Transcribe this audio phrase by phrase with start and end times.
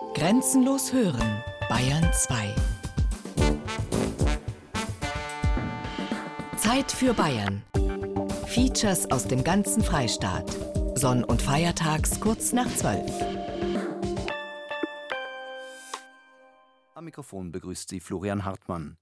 [0.00, 2.54] Grenzenlos hören, Bayern 2.
[6.56, 7.62] Zeit für Bayern.
[8.46, 10.50] Features aus dem ganzen Freistaat.
[10.96, 13.08] Sonn- und Feiertags kurz nach 12.
[16.94, 18.96] Am Mikrofon begrüßt sie Florian Hartmann.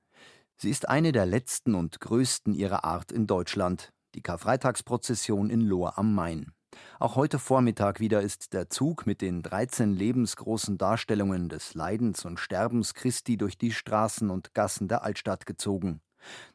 [0.56, 5.96] Sie ist eine der letzten und größten ihrer Art in Deutschland, die Karfreitagsprozession in Lohr
[5.96, 6.52] am Main.
[6.98, 12.40] Auch heute Vormittag wieder ist der Zug mit den 13 lebensgroßen Darstellungen des Leidens und
[12.40, 16.00] Sterbens Christi durch die Straßen und Gassen der Altstadt gezogen.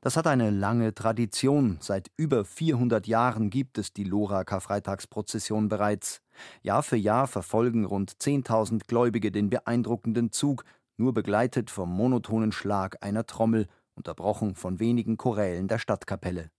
[0.02, 1.78] Das hat eine lange Tradition.
[1.80, 6.22] Seit über 400 Jahren gibt es die Lora Karfreitagsprozession bereits.
[6.62, 10.66] Jahr für Jahr verfolgen rund 10.000 Gläubige den beeindruckenden Zug,
[10.98, 16.50] nur begleitet vom monotonen Schlag einer Trommel, unterbrochen von wenigen Chorälen der Stadtkapelle.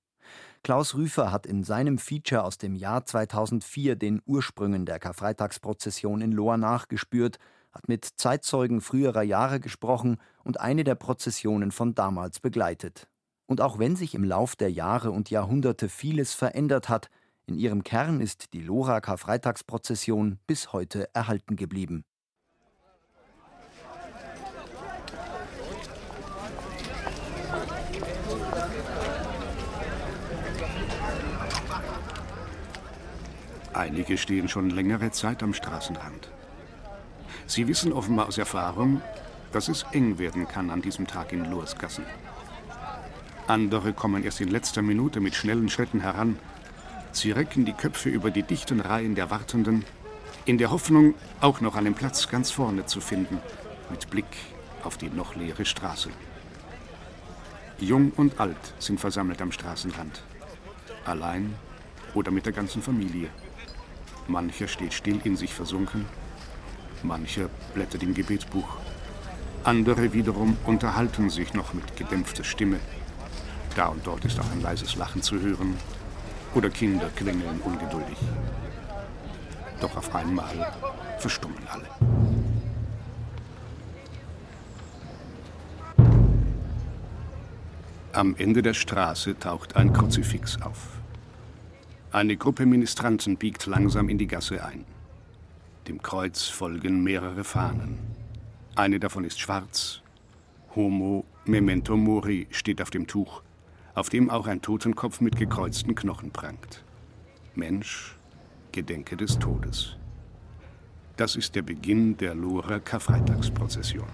[0.62, 6.32] Klaus Rüfer hat in seinem Feature aus dem Jahr 2004 den Ursprüngen der Karfreitagsprozession in
[6.32, 7.38] Lohr nachgespürt,
[7.72, 13.08] hat mit Zeitzeugen früherer Jahre gesprochen und eine der Prozessionen von damals begleitet.
[13.46, 17.10] Und auch wenn sich im Lauf der Jahre und Jahrhunderte vieles verändert hat,
[17.46, 22.04] in ihrem Kern ist die Lora Karfreitagsprozession bis heute erhalten geblieben.
[33.74, 36.28] Einige stehen schon längere Zeit am Straßenrand.
[37.46, 39.02] Sie wissen offenbar aus Erfahrung,
[39.50, 42.04] dass es eng werden kann an diesem Tag in Lorsgassen.
[43.48, 46.38] Andere kommen erst in letzter Minute mit schnellen Schritten heran.
[47.10, 49.84] Sie recken die Köpfe über die dichten Reihen der Wartenden,
[50.46, 53.40] in der Hoffnung, auch noch einen Platz ganz vorne zu finden,
[53.90, 54.36] mit Blick
[54.84, 56.10] auf die noch leere Straße.
[57.80, 60.22] Jung und alt sind versammelt am Straßenrand,
[61.04, 61.54] allein
[62.14, 63.30] oder mit der ganzen Familie.
[64.26, 66.06] Mancher steht still in sich versunken,
[67.02, 68.78] mancher blättert im Gebetsbuch,
[69.64, 72.80] andere wiederum unterhalten sich noch mit gedämpfter Stimme.
[73.76, 75.76] Da und dort ist auch ein leises Lachen zu hören
[76.54, 78.18] oder Kinder quengeln ungeduldig.
[79.80, 80.72] Doch auf einmal
[81.18, 81.88] verstummen alle.
[88.12, 91.03] Am Ende der Straße taucht ein Kruzifix auf.
[92.14, 94.84] Eine Gruppe Ministranten biegt langsam in die Gasse ein.
[95.88, 97.98] Dem Kreuz folgen mehrere Fahnen.
[98.76, 100.00] Eine davon ist schwarz.
[100.76, 103.42] Homo Memento Mori steht auf dem Tuch,
[103.96, 106.84] auf dem auch ein Totenkopf mit gekreuzten Knochen prangt.
[107.56, 108.14] Mensch,
[108.70, 109.96] gedenke des Todes.
[111.16, 114.06] Das ist der Beginn der Lohrer Karfreitagsprozession.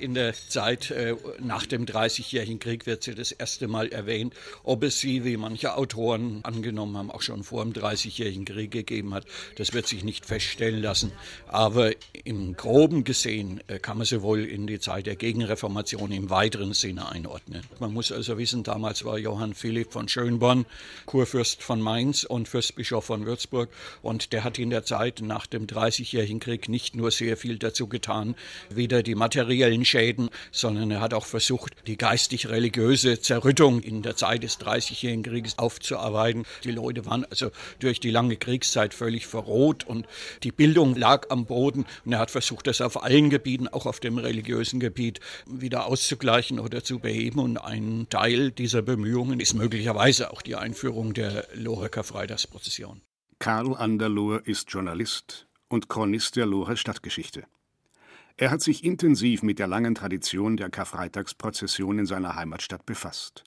[0.00, 4.34] In der Zeit äh, nach dem Dreißigjährigen Krieg wird sie das erste Mal erwähnt.
[4.64, 9.14] Ob es sie, wie manche Autoren angenommen haben, auch schon vor dem Dreißigjährigen Krieg gegeben
[9.14, 9.24] hat,
[9.56, 11.12] das wird sich nicht feststellen lassen.
[11.46, 11.92] Aber
[12.24, 16.72] im Groben gesehen äh, kann man sie wohl in die Zeit der Gegenreformation im weiteren
[16.72, 17.62] Sinne einordnen.
[17.78, 20.64] Man muss also wissen, damals war Johann Philipp von Schönborn
[21.06, 23.68] Kurfürst von Mainz und Fürstbischof von Würzburg
[24.02, 27.86] und der hat in der Zeit nach dem Dreißigjährigen Krieg nicht nur sehr viel dazu
[27.86, 28.34] getan,
[28.70, 34.44] wieder die materiellen Schäden, sondern er hat auch versucht, die geistig-religiöse Zerrüttung in der Zeit
[34.44, 36.44] des Dreißigjährigen Krieges aufzuarbeiten.
[36.64, 40.06] Die Leute waren also durch die lange Kriegszeit völlig verroht und
[40.44, 41.86] die Bildung lag am Boden.
[42.04, 46.60] Und er hat versucht, das auf allen Gebieten, auch auf dem religiösen Gebiet, wieder auszugleichen
[46.60, 47.40] oder zu beheben.
[47.40, 53.00] Und ein Teil dieser Bemühungen ist möglicherweise auch die Einführung der Lorecker Freitagsprozession.
[53.40, 57.44] Karl Anderlohr ist Journalist und Chronist der Loher Stadtgeschichte.
[58.36, 63.44] Er hat sich intensiv mit der langen Tradition der Karfreitagsprozession in seiner Heimatstadt befasst.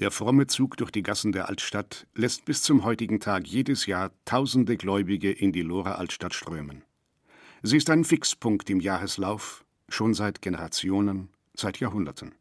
[0.00, 4.12] Der fromme Zug durch die Gassen der Altstadt lässt bis zum heutigen Tag jedes Jahr
[4.24, 6.82] tausende Gläubige in die Lorer Altstadt strömen.
[7.62, 12.34] Sie ist ein Fixpunkt im Jahreslauf, schon seit Generationen, seit Jahrhunderten.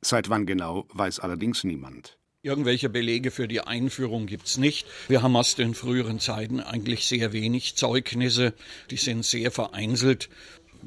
[0.00, 2.16] Seit wann genau, weiß allerdings niemand.
[2.42, 4.86] Irgendwelche Belege für die Einführung gibt es nicht.
[5.08, 8.54] Wir haben aus den früheren Zeiten eigentlich sehr wenig Zeugnisse.
[8.90, 10.30] Die sind sehr vereinzelt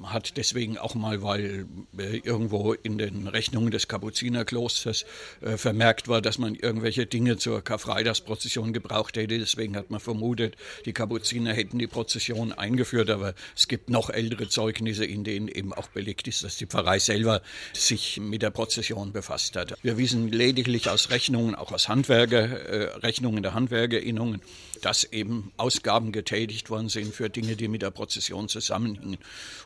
[0.04, 1.66] hat deswegen auch mal, weil
[1.98, 5.06] äh, irgendwo in den Rechnungen des Kapuzinerklosters
[5.42, 9.38] äh, vermerkt war, dass man irgendwelche Dinge zur Karfreitagsprozession gebraucht hätte.
[9.38, 10.56] Deswegen hat man vermutet,
[10.86, 13.10] die Kapuziner hätten die Prozession eingeführt.
[13.10, 17.00] Aber es gibt noch ältere Zeugnisse, in denen eben auch belegt ist, dass die Pfarrei
[17.00, 17.42] selber
[17.74, 19.76] sich mit der Prozession befasst hat.
[19.82, 24.42] Wir wissen lediglich aus Rechnungen, auch aus Handwerker, äh, Rechnungen der Handwerkerinnungen,
[24.82, 29.18] dass eben Ausgaben getätigt worden sind für Dinge, die mit der Prozession zusammenhingen.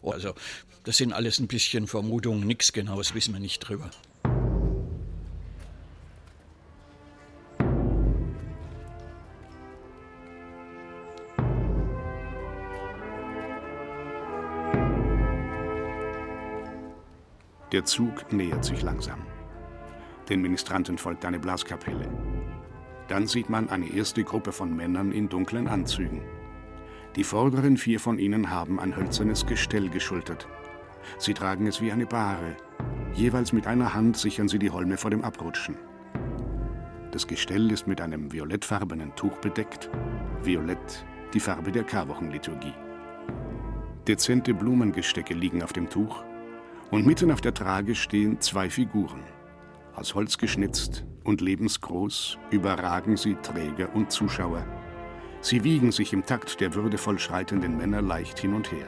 [0.01, 0.35] Also also
[0.85, 3.89] das sind alles ein bisschen Vermutungen, nichts Genaues wissen wir nicht drüber.
[17.73, 19.25] Der Zug nähert sich langsam.
[20.29, 22.07] Den Ministranten folgt eine Blaskapelle.
[23.09, 26.21] Dann sieht man eine erste Gruppe von Männern in dunklen Anzügen.
[27.15, 30.47] Die vorderen vier von ihnen haben ein hölzernes Gestell geschultert.
[31.19, 32.55] Sie tragen es wie eine Bahre.
[33.13, 35.75] Jeweils mit einer Hand sichern sie die Holme vor dem Abrutschen.
[37.11, 39.91] Das Gestell ist mit einem violettfarbenen Tuch bedeckt.
[40.41, 41.05] Violett,
[41.35, 42.73] die Farbe der Karwochenliturgie.
[44.07, 46.23] Dezente Blumengestecke liegen auf dem Tuch
[46.89, 49.21] und mitten auf der Trage stehen zwei Figuren.
[49.95, 54.65] Aus Holz geschnitzt und lebensgroß überragen sie Träger und Zuschauer.
[55.43, 58.87] Sie wiegen sich im Takt der würdevoll schreitenden Männer leicht hin und her.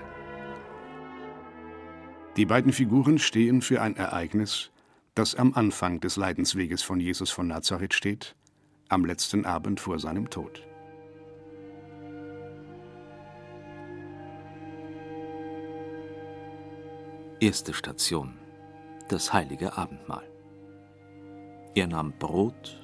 [2.38, 4.72] Die beiden Figuren stehen für ein Ereignis,
[5.16, 8.38] das am Anfang des Leidensweges von Jesus von Nazareth steht,
[8.88, 10.66] am letzten Abend vor seinem Tod.
[17.42, 18.40] Erste Station.
[19.10, 20.26] Das heilige Abendmahl.
[21.76, 22.82] Er nahm Brot,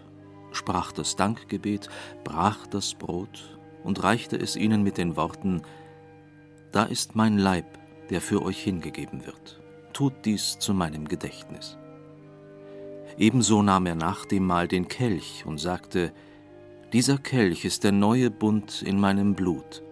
[0.52, 1.88] sprach das Dankgebet,
[2.26, 5.62] brach das Brot und reichte es ihnen mit den Worten
[6.72, 7.66] Da ist mein Leib,
[8.10, 9.60] der für euch hingegeben wird.
[9.94, 11.78] Tut dies zu meinem Gedächtnis.
[13.18, 16.14] Ebenso nahm er nach dem Mahl den Kelch und sagte
[16.94, 19.84] Dieser Kelch ist der neue Bund in meinem Blut,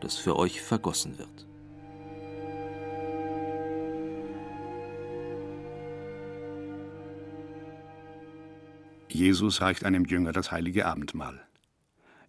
[0.00, 1.46] das für euch vergossen wird.
[9.08, 11.40] Jesus reicht einem Jünger das heilige Abendmahl.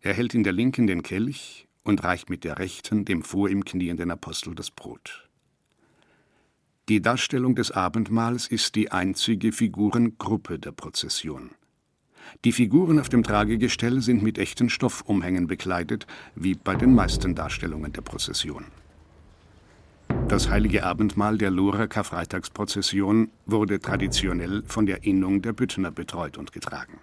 [0.07, 3.65] Er hält in der Linken den Kelch und reicht mit der Rechten dem vor ihm
[3.65, 5.27] knienden Apostel das Brot.
[6.87, 11.49] Die Darstellung des Abendmahls ist die einzige Figurengruppe der Prozession.
[12.45, 17.91] Die Figuren auf dem Tragegestell sind mit echten Stoffumhängen bekleidet, wie bei den meisten Darstellungen
[17.91, 18.63] der Prozession.
[20.29, 26.53] Das heilige Abendmahl der Lorer Karfreitagsprozession wurde traditionell von der Innung der Büttner betreut und
[26.53, 26.97] getragen.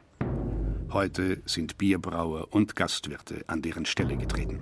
[0.95, 4.61] Heute sind Bierbrauer und Gastwirte an deren Stelle getreten.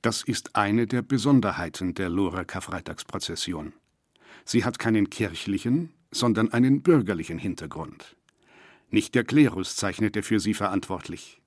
[0.00, 3.74] Das ist eine der Besonderheiten der Lorer Karfreitagsprozession.
[4.46, 8.16] Sie hat keinen kirchlichen, sondern einen bürgerlichen Hintergrund.
[8.88, 11.42] Nicht der Klerus zeichnete für sie verantwortlich.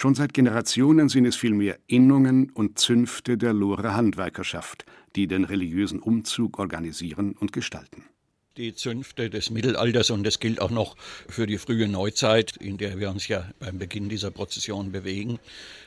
[0.00, 4.86] Schon seit Generationen sind es vielmehr Innungen und Zünfte der Lohrer Handwerkerschaft,
[5.16, 8.04] die den religiösen Umzug organisieren und gestalten
[8.58, 10.96] die Zünfte des Mittelalters und das gilt auch noch
[11.28, 15.38] für die frühe Neuzeit, in der wir uns ja beim Beginn dieser Prozession bewegen.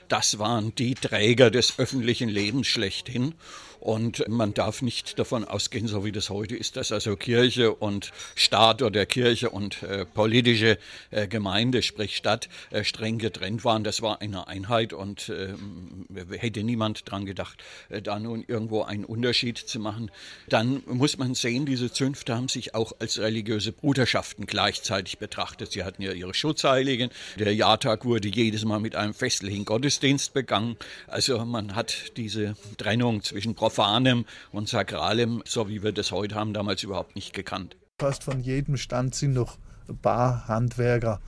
[0.08, 3.36] Das waren die Träger des öffentlichen Lebens schlechthin
[3.81, 8.12] und man darf nicht davon ausgehen, so wie das heute ist, dass also Kirche und
[8.36, 10.78] Staat oder Kirche und äh, politische
[11.10, 13.83] äh, Gemeinde, sprich Stadt, äh, streng getrennt waren.
[13.83, 19.04] Das war eine Einheit und ähm, hätte niemand dran gedacht, äh, da nun irgendwo einen
[19.04, 20.12] Unterschied zu machen.
[20.48, 25.72] Dann muss man sehen, diese Zünfte haben sich auch als religiöse Bruderschaften gleichzeitig betrachtet.
[25.72, 27.10] Sie hatten ja ihre Schutzheiligen.
[27.39, 30.78] Der Jahrtag wurde jedes Mal mit einem festlichen Gottesdienst begangen.
[31.07, 36.35] Also man hat diese Trennung zwischen Prophet Profanem und Sakralem, so wie wir das heute
[36.35, 37.77] haben, damals überhaupt nicht gekannt.
[38.01, 39.57] Fast von jedem Stand sind noch
[39.88, 41.21] ein paar Handwerker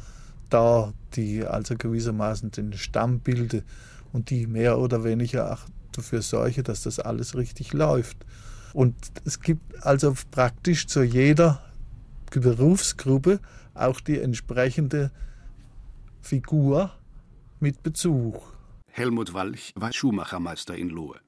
[0.50, 3.64] da, die also gewissermaßen den Stamm bilden
[4.12, 5.62] und die mehr oder weniger auch
[5.94, 8.18] dafür sorgen, dass das alles richtig läuft.
[8.74, 11.64] Und es gibt also praktisch zu jeder
[12.30, 13.40] Berufsgruppe
[13.74, 15.12] auch die entsprechende
[16.20, 16.92] Figur
[17.62, 18.42] mit Bezug.
[18.92, 21.22] Helmut Walch war Schuhmachermeister in Lohe.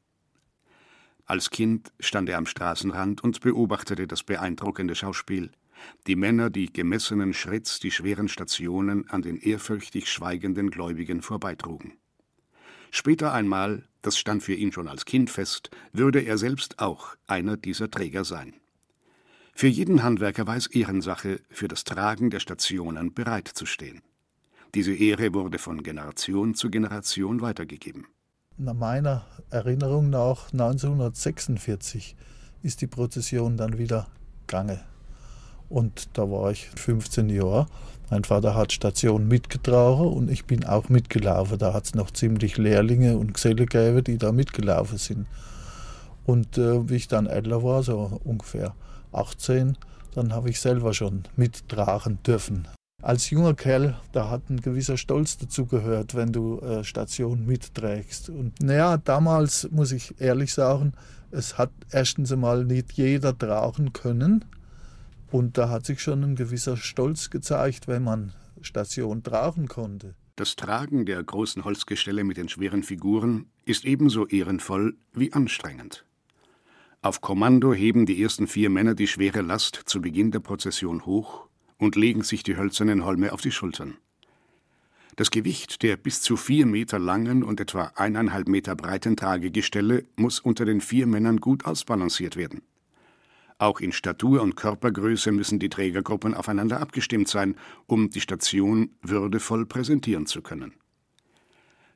[1.27, 5.51] Als Kind stand er am Straßenrand und beobachtete das beeindruckende Schauspiel.
[6.05, 11.93] Die Männer, die gemessenen Schritts die schweren Stationen an den ehrfürchtig schweigenden Gläubigen vorbeitrugen.
[12.91, 17.57] Später einmal, das stand für ihn schon als Kind fest, würde er selbst auch einer
[17.57, 18.53] dieser Träger sein.
[19.53, 24.01] Für jeden Handwerker war es Ehrensache, für das Tragen der Stationen bereitzustehen.
[24.75, 28.05] Diese Ehre wurde von Generation zu Generation weitergegeben
[28.57, 32.15] meiner Erinnerung nach 1946
[32.63, 34.07] ist die Prozession dann wieder
[34.47, 34.79] gegangen.
[35.69, 37.67] Und da war ich 15 Jahre.
[38.09, 41.57] Mein Vater hat Station mitgetragen und ich bin auch mitgelaufen.
[41.57, 45.27] Da hat es noch ziemlich Lehrlinge und Geselle gegeben, die da mitgelaufen sind.
[46.25, 48.73] Und äh, wie ich dann älter war, so ungefähr
[49.11, 49.77] 18,
[50.13, 52.67] dann habe ich selber schon mittragen dürfen
[53.05, 58.29] als junger Kerl, da hat ein gewisser Stolz dazu gehört, wenn du äh, Station mitträgst.
[58.29, 60.93] Und naja, damals muss ich ehrlich sagen,
[61.29, 64.43] es hat erstens einmal nicht jeder tragen können.
[65.29, 70.15] Und da hat sich schon ein gewisser Stolz gezeigt, wenn man Station tragen konnte.
[70.35, 76.05] Das Tragen der großen Holzgestelle mit den schweren Figuren ist ebenso ehrenvoll wie anstrengend.
[77.03, 81.47] Auf Kommando heben die ersten vier Männer die schwere Last zu Beginn der Prozession hoch
[81.77, 83.97] und legen sich die hölzernen Holme auf die Schultern.
[85.15, 90.39] Das Gewicht der bis zu vier Meter langen und etwa eineinhalb Meter breiten Tragegestelle muss
[90.39, 92.61] unter den vier Männern gut ausbalanciert werden.
[93.57, 97.55] Auch in Statur und Körpergröße müssen die Trägergruppen aufeinander abgestimmt sein,
[97.87, 100.73] um die Station würdevoll präsentieren zu können.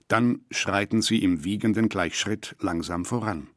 [0.07, 3.47] Dann schreiten sie im wiegenden Gleichschritt langsam voran.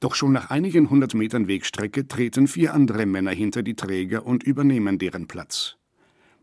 [0.00, 4.42] Doch schon nach einigen hundert Metern Wegstrecke treten vier andere Männer hinter die Träger und
[4.42, 5.76] übernehmen deren Platz.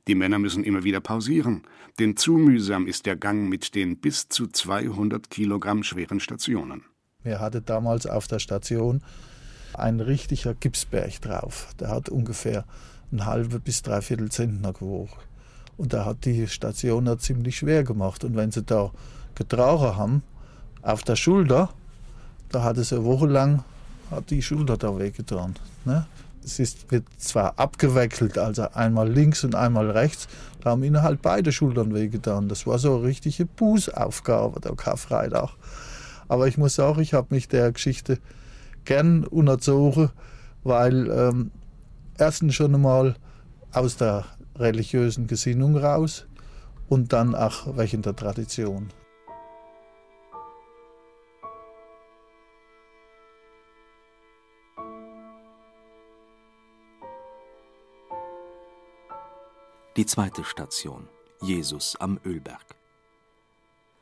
[0.08, 1.62] Die Männer müssen immer wieder pausieren,
[2.00, 6.84] denn zu mühsam ist der Gang mit den bis zu 200 Kilogramm schweren Stationen.
[7.24, 9.02] Wir hatten damals auf der Station
[9.74, 11.70] ein richtiger Gipsberg drauf.
[11.80, 12.66] Der hat ungefähr
[13.12, 15.14] ein halbe bis dreiviertel Zentner gewogen.
[15.78, 18.24] Und da hat die Station ziemlich schwer gemacht.
[18.24, 18.92] Und wenn sie da
[19.36, 20.24] getragen haben,
[20.82, 21.74] auf der Schulter,
[22.52, 23.64] da hat es eine Woche lang
[24.12, 25.56] hat die Schulter da wehgetan.
[25.86, 26.06] Ne?
[26.44, 30.28] Es ist, wird zwar abgeweckelt, also einmal links und einmal rechts,
[30.62, 32.50] da haben ihnen halt beide Schultern wehgetan.
[32.50, 35.52] Das war so eine richtige Bußaufgabe, der Karfreitag.
[36.28, 38.20] Aber ich muss sagen, ich habe mich der Geschichte
[38.86, 40.10] gern unterzogen,
[40.64, 41.52] weil ähm,
[42.18, 43.16] erstens schon einmal
[43.72, 44.26] aus der
[44.58, 46.26] religiösen Gesinnung raus
[46.90, 48.90] und dann auch wegen der Tradition.
[59.98, 61.10] Die zweite Station
[61.42, 62.78] Jesus am Ölberg.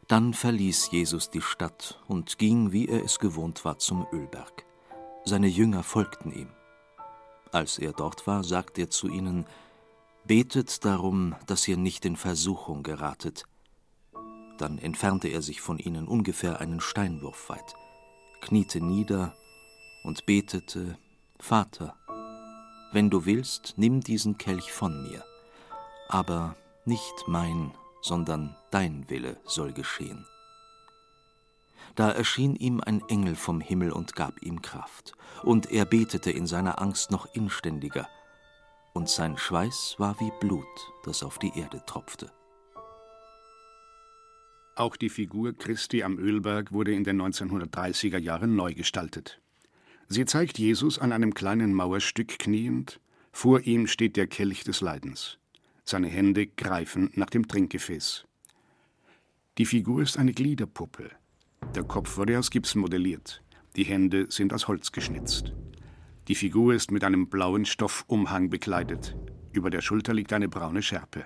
[0.08, 4.65] Dann verließ Jesus die Stadt und ging, wie er es gewohnt war, zum Ölberg.
[5.25, 6.50] Seine Jünger folgten ihm.
[7.51, 9.48] Als er dort war, sagte er zu ihnen,
[10.25, 13.46] Betet darum, dass ihr nicht in Versuchung geratet.
[14.60, 17.74] Dann entfernte er sich von ihnen ungefähr einen Steinwurf weit,
[18.41, 19.34] kniete nieder
[20.03, 21.00] und betete,
[21.39, 21.96] Vater,
[22.91, 25.24] wenn du willst, nimm diesen Kelch von mir,
[26.10, 30.25] aber nicht mein, sondern dein Wille soll geschehen.
[31.96, 35.13] Da erschien ihm ein Engel vom Himmel und gab ihm Kraft,
[35.44, 38.08] und er betete in seiner Angst noch inständiger,
[38.94, 40.66] und sein Schweiß war wie Blut,
[41.04, 42.32] das auf die Erde tropfte.
[44.75, 49.42] Auch die Figur Christi am Ölberg wurde in den 1930er Jahren neu gestaltet.
[50.08, 53.00] Sie zeigt Jesus an einem kleinen Mauerstück kniend,
[53.32, 55.38] vor ihm steht der Kelch des Leidens.
[55.89, 58.27] Seine Hände greifen nach dem Trinkgefäß.
[59.58, 61.10] Die Figur ist eine Gliederpuppe,
[61.74, 63.41] der Kopf wurde aus Gips modelliert,
[63.75, 65.51] die Hände sind aus Holz geschnitzt.
[66.27, 69.15] Die Figur ist mit einem blauen Stoffumhang bekleidet,
[69.51, 71.25] über der Schulter liegt eine braune Schärpe.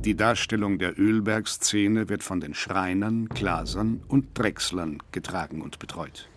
[0.00, 6.28] Die Darstellung der Ölbergszene wird von den Schreinern, Glasern und Drechslern getragen und betreut.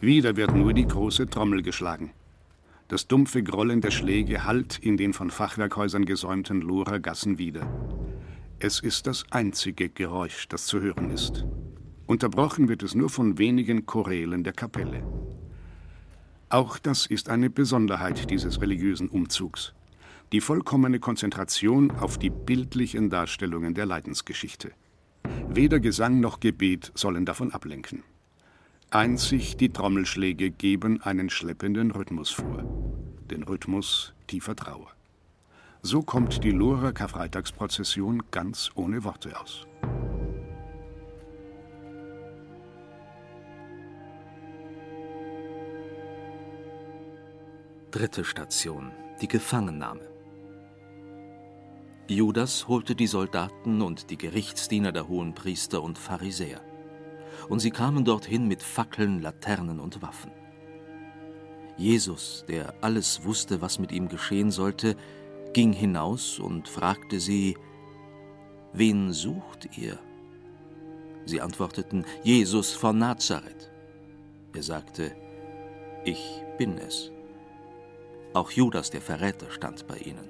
[0.00, 2.12] Wieder wird nur die große Trommel geschlagen.
[2.88, 7.68] Das dumpfe Grollen der Schläge hallt in den von Fachwerkhäusern gesäumten Lorer Gassen wieder.
[8.58, 11.44] Es ist das einzige Geräusch, das zu hören ist.
[12.06, 15.04] Unterbrochen wird es nur von wenigen Chorälen der Kapelle.
[16.48, 19.74] Auch das ist eine Besonderheit dieses religiösen Umzugs.
[20.32, 24.72] Die vollkommene Konzentration auf die bildlichen Darstellungen der Leidensgeschichte.
[25.48, 28.02] Weder Gesang noch Gebet sollen davon ablenken.
[28.92, 32.64] Einzig die Trommelschläge geben einen schleppenden Rhythmus vor,
[33.30, 34.88] den Rhythmus tiefer Trauer.
[35.80, 39.68] So kommt die Lohrer Karfreitagsprozession ganz ohne Worte aus.
[47.92, 48.90] Dritte Station,
[49.22, 50.08] die Gefangennahme.
[52.08, 56.60] Judas holte die Soldaten und die Gerichtsdiener der Hohenpriester und Pharisäer
[57.50, 60.30] und sie kamen dorthin mit Fackeln, Laternen und Waffen.
[61.76, 64.96] Jesus, der alles wusste, was mit ihm geschehen sollte,
[65.52, 67.56] ging hinaus und fragte sie,
[68.72, 69.98] Wen sucht ihr?
[71.24, 73.72] Sie antworteten, Jesus von Nazareth.
[74.54, 75.12] Er sagte,
[76.04, 77.10] Ich bin es.
[78.32, 80.28] Auch Judas der Verräter stand bei ihnen.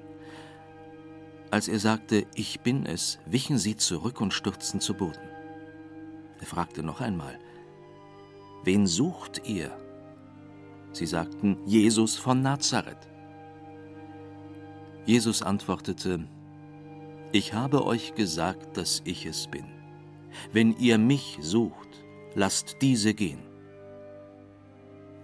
[1.51, 5.30] Als er sagte, Ich bin es, wichen sie zurück und stürzten zu Boden.
[6.41, 7.39] Er fragte noch einmal,
[8.63, 9.71] Wen sucht ihr?
[10.91, 13.07] Sie sagten, Jesus von Nazareth.
[15.05, 16.27] Jesus antwortete,
[17.31, 19.65] Ich habe euch gesagt, dass ich es bin.
[20.51, 22.03] Wenn ihr mich sucht,
[22.35, 23.39] lasst diese gehen.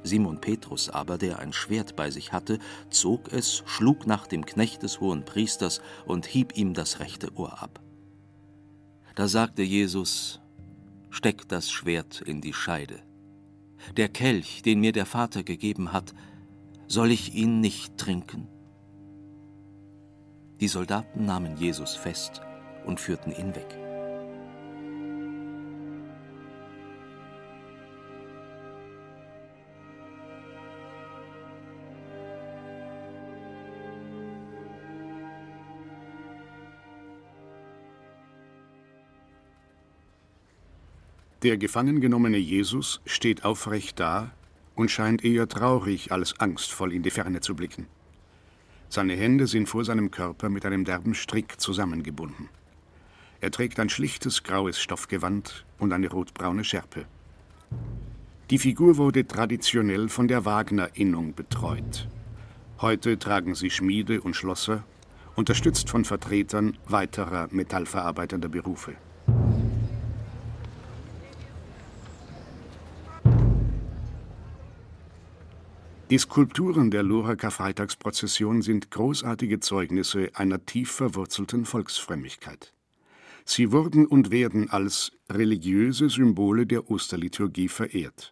[0.04, 2.60] Simon Petrus aber, der ein Schwert bei sich hatte,
[2.90, 7.62] zog es, schlug nach dem Knecht des hohen Priesters und hieb ihm das rechte Ohr
[7.62, 7.82] ab.
[9.16, 10.40] Da sagte Jesus,
[11.18, 13.00] Steck das Schwert in die Scheide.
[13.98, 16.14] Der Kelch, den mir der Vater gegeben hat,
[16.86, 18.48] soll ich ihn nicht trinken?
[20.60, 22.42] Die Soldaten nahmen Jesus fest
[22.86, 23.87] und führten ihn weg.
[41.48, 44.32] Der gefangen genommene Jesus steht aufrecht da
[44.76, 47.88] und scheint eher traurig als angstvoll in die Ferne zu blicken.
[48.90, 52.50] Seine Hände sind vor seinem Körper mit einem derben Strick zusammengebunden.
[53.40, 57.06] Er trägt ein schlichtes graues Stoffgewand und eine rotbraune Schärpe.
[58.50, 62.10] Die Figur wurde traditionell von der Wagner-Innung betreut.
[62.82, 64.84] Heute tragen sie Schmiede und Schlosser,
[65.38, 68.98] unterstützt von Vertretern weiterer metallverarbeitender Berufe.
[76.10, 82.72] Die Skulpturen der Lorer Karfreitagsprozession sind großartige Zeugnisse einer tief verwurzelten Volksfrömmigkeit.
[83.44, 88.32] Sie wurden und werden als religiöse Symbole der Osterliturgie verehrt.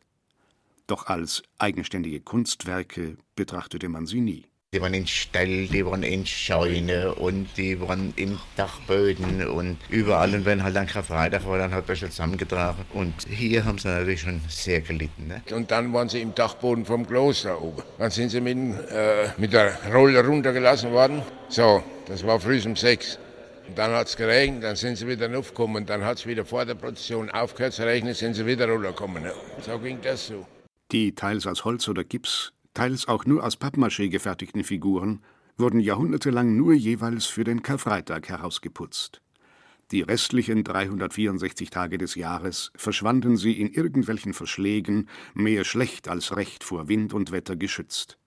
[0.87, 4.45] Doch als eigenständige Kunstwerke betrachtete man sie nie.
[4.75, 10.35] Die waren in Stall, die waren in Scheune und die waren in Dachböden und überall.
[10.35, 12.83] Und wenn halt ein Karfreitag war, dann hat man schon zusammengetragen.
[12.93, 15.27] Und hier haben sie natürlich schon sehr gelitten.
[15.27, 15.41] Ne?
[15.55, 17.83] Und dann waren sie im Dachboden vom Kloster oben.
[17.97, 18.57] Dann sind sie mit,
[18.89, 21.21] äh, mit der Rolle runtergelassen worden.
[21.47, 23.17] So, das war früh um sechs.
[23.69, 25.77] Und dann hat es geregnet, dann sind sie wieder aufgekommen.
[25.83, 29.23] Und dann hat es wieder vor der Prozession aufgehört zu regnen, sind sie wieder runtergekommen.
[29.23, 29.31] Ne?
[29.61, 30.45] So ging das so.
[30.91, 35.21] Die teils aus Holz oder Gips teils auch nur aus Pappmaché gefertigten Figuren,
[35.57, 39.21] wurden jahrhundertelang nur jeweils für den Karfreitag herausgeputzt.
[39.91, 46.63] Die restlichen 364 Tage des Jahres verschwanden sie in irgendwelchen Verschlägen, mehr schlecht als recht
[46.63, 48.17] vor Wind und Wetter geschützt.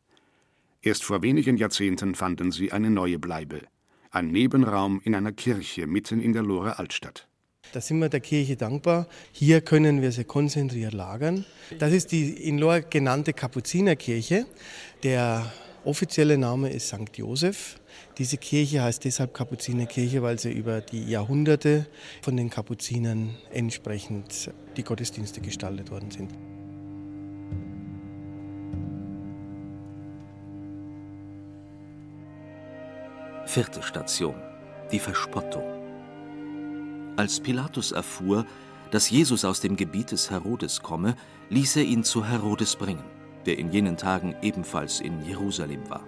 [0.81, 3.63] Erst vor wenigen Jahrzehnten fanden sie eine neue Bleibe,
[4.11, 7.29] ein Nebenraum in einer Kirche mitten in der Lorer Altstadt.
[7.72, 9.07] Da sind wir der Kirche dankbar.
[9.33, 11.44] Hier können wir sie konzentriert lagern.
[11.78, 14.46] Das ist die in Lohr genannte Kapuzinerkirche.
[15.02, 15.52] Der
[15.85, 17.16] offizielle Name ist St.
[17.16, 17.78] Josef.
[18.16, 21.87] Diese Kirche heißt deshalb Kapuzinerkirche, weil sie über die Jahrhunderte
[22.22, 26.33] von den Kapuzinern entsprechend die Gottesdienste gestaltet worden sind.
[33.46, 34.35] Vierte Station.
[34.90, 35.78] Die Verspottung.
[37.18, 38.46] Als Pilatus erfuhr,
[38.92, 41.16] dass Jesus aus dem Gebiet des Herodes komme,
[41.50, 43.02] ließ er ihn zu Herodes bringen,
[43.44, 46.04] der in jenen Tagen ebenfalls in Jerusalem war.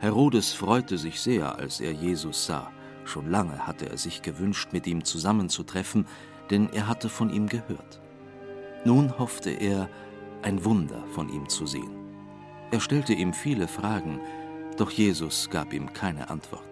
[0.00, 2.72] Herodes freute sich sehr, als er Jesus sah.
[3.04, 6.06] Schon lange hatte er sich gewünscht, mit ihm zusammenzutreffen,
[6.50, 8.00] denn er hatte von ihm gehört.
[8.84, 9.88] Nun hoffte er,
[10.42, 11.94] ein Wunder von ihm zu sehen.
[12.72, 14.18] Er stellte ihm viele Fragen,
[14.76, 16.69] doch Jesus gab ihm keine Antwort.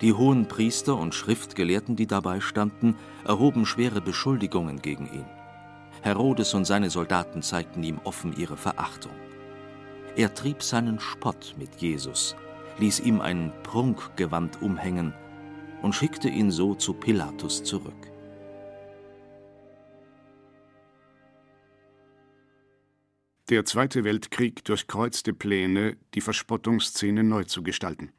[0.00, 5.24] Die hohen Priester und Schriftgelehrten, die dabei standen, erhoben schwere Beschuldigungen gegen ihn.
[6.02, 9.12] Herodes und seine Soldaten zeigten ihm offen ihre Verachtung.
[10.16, 12.36] Er trieb seinen Spott mit Jesus,
[12.78, 15.12] ließ ihm ein Prunkgewand umhängen
[15.82, 18.10] und schickte ihn so zu Pilatus zurück.
[23.48, 28.12] Der Zweite Weltkrieg durchkreuzte Pläne, die Verspottungsszene neu zu gestalten.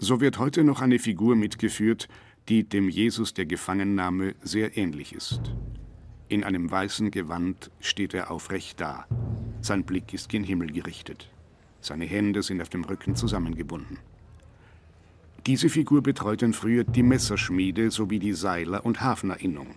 [0.00, 2.06] So wird heute noch eine Figur mitgeführt,
[2.48, 5.40] die dem Jesus der Gefangennahme sehr ähnlich ist.
[6.28, 9.06] In einem weißen Gewand steht er aufrecht da.
[9.60, 11.28] Sein Blick ist gen Himmel gerichtet.
[11.80, 13.98] Seine Hände sind auf dem Rücken zusammengebunden.
[15.46, 19.74] Diese Figur betreuten früher die Messerschmiede sowie die Seiler- und Hafnerinnung.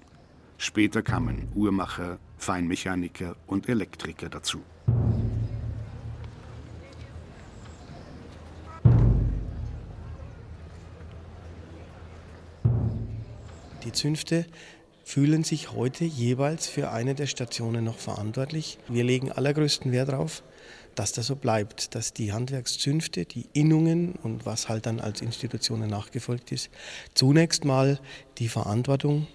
[0.60, 4.62] Später kamen Uhrmacher, Feinmechaniker und Elektriker dazu.
[13.92, 14.46] Die Zünfte
[15.04, 18.78] fühlen sich heute jeweils für eine der Stationen noch verantwortlich.
[18.88, 20.44] Wir legen allergrößten Wert darauf,
[20.96, 25.90] dass das so bleibt, dass die Handwerkszünfte, die Innungen und was halt dann als Institutionen
[25.90, 26.70] nachgefolgt ist,
[27.16, 28.00] zunächst mal
[28.38, 29.28] die Verantwortung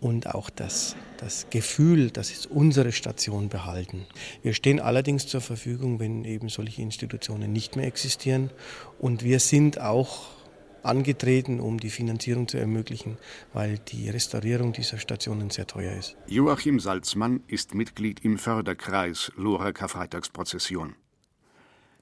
[0.00, 4.04] und auch das, das Gefühl, das ist unsere Station behalten.
[4.42, 8.50] Wir stehen allerdings zur Verfügung, wenn eben solche Institutionen nicht mehr existieren
[8.98, 10.41] und wir sind auch
[10.82, 13.18] angetreten, um die Finanzierung zu ermöglichen,
[13.52, 16.16] weil die Restaurierung dieser Stationen sehr teuer ist.
[16.26, 20.94] Joachim Salzmann ist Mitglied im Förderkreis Lora Karfreitagsprozession.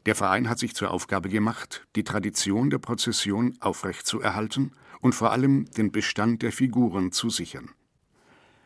[0.06, 5.66] Der Verein hat sich zur Aufgabe gemacht, die Tradition der Prozession aufrechtzuerhalten und vor allem
[5.76, 7.70] den Bestand der Figuren zu sichern.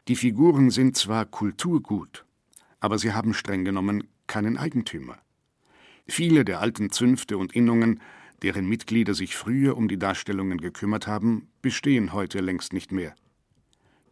[0.06, 2.24] Die Figuren sind zwar Kulturgut,
[2.78, 5.18] aber sie haben streng genommen keinen Eigentümer.
[6.06, 8.00] Viele der alten Zünfte und Innungen,
[8.44, 13.14] deren Mitglieder sich früher um die Darstellungen gekümmert haben, bestehen heute längst nicht mehr.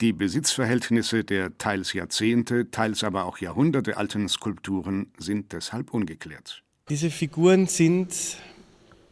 [0.00, 6.64] Die Besitzverhältnisse der teils Jahrzehnte, teils aber auch Jahrhunderte alten Skulpturen sind deshalb ungeklärt.
[6.88, 8.38] Diese Figuren sind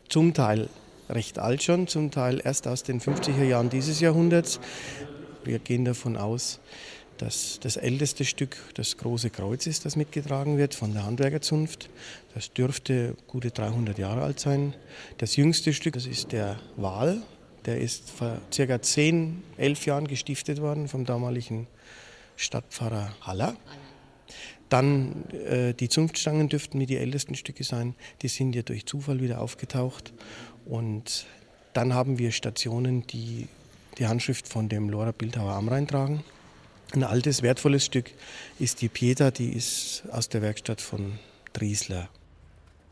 [0.08, 0.70] zum Teil
[1.10, 4.58] recht alt schon, zum Teil erst aus den 50er Jahren dieses Jahrhunderts.
[5.44, 6.60] Wir gehen davon aus,
[7.20, 11.90] dass das älteste Stück das große Kreuz ist, das mitgetragen wird von der Handwerkerzunft.
[12.34, 14.74] Das dürfte gute 300 Jahre alt sein.
[15.18, 17.22] Das jüngste Stück, das ist der Wal.
[17.66, 21.66] Der ist vor circa 10, 11 Jahren gestiftet worden vom damaligen
[22.36, 23.54] Stadtpfarrer Haller.
[24.70, 27.94] Dann äh, die Zunftstangen dürften mir die ältesten Stücke sein.
[28.22, 30.14] Die sind ja durch Zufall wieder aufgetaucht.
[30.64, 31.26] Und
[31.74, 33.48] dann haben wir Stationen, die
[33.98, 36.24] die Handschrift von dem Lora Bildhauer am Rhein tragen.
[36.92, 38.10] Ein altes, wertvolles Stück
[38.58, 41.18] ist die Pieta, die ist aus der Werkstatt von
[41.52, 42.08] Driesler.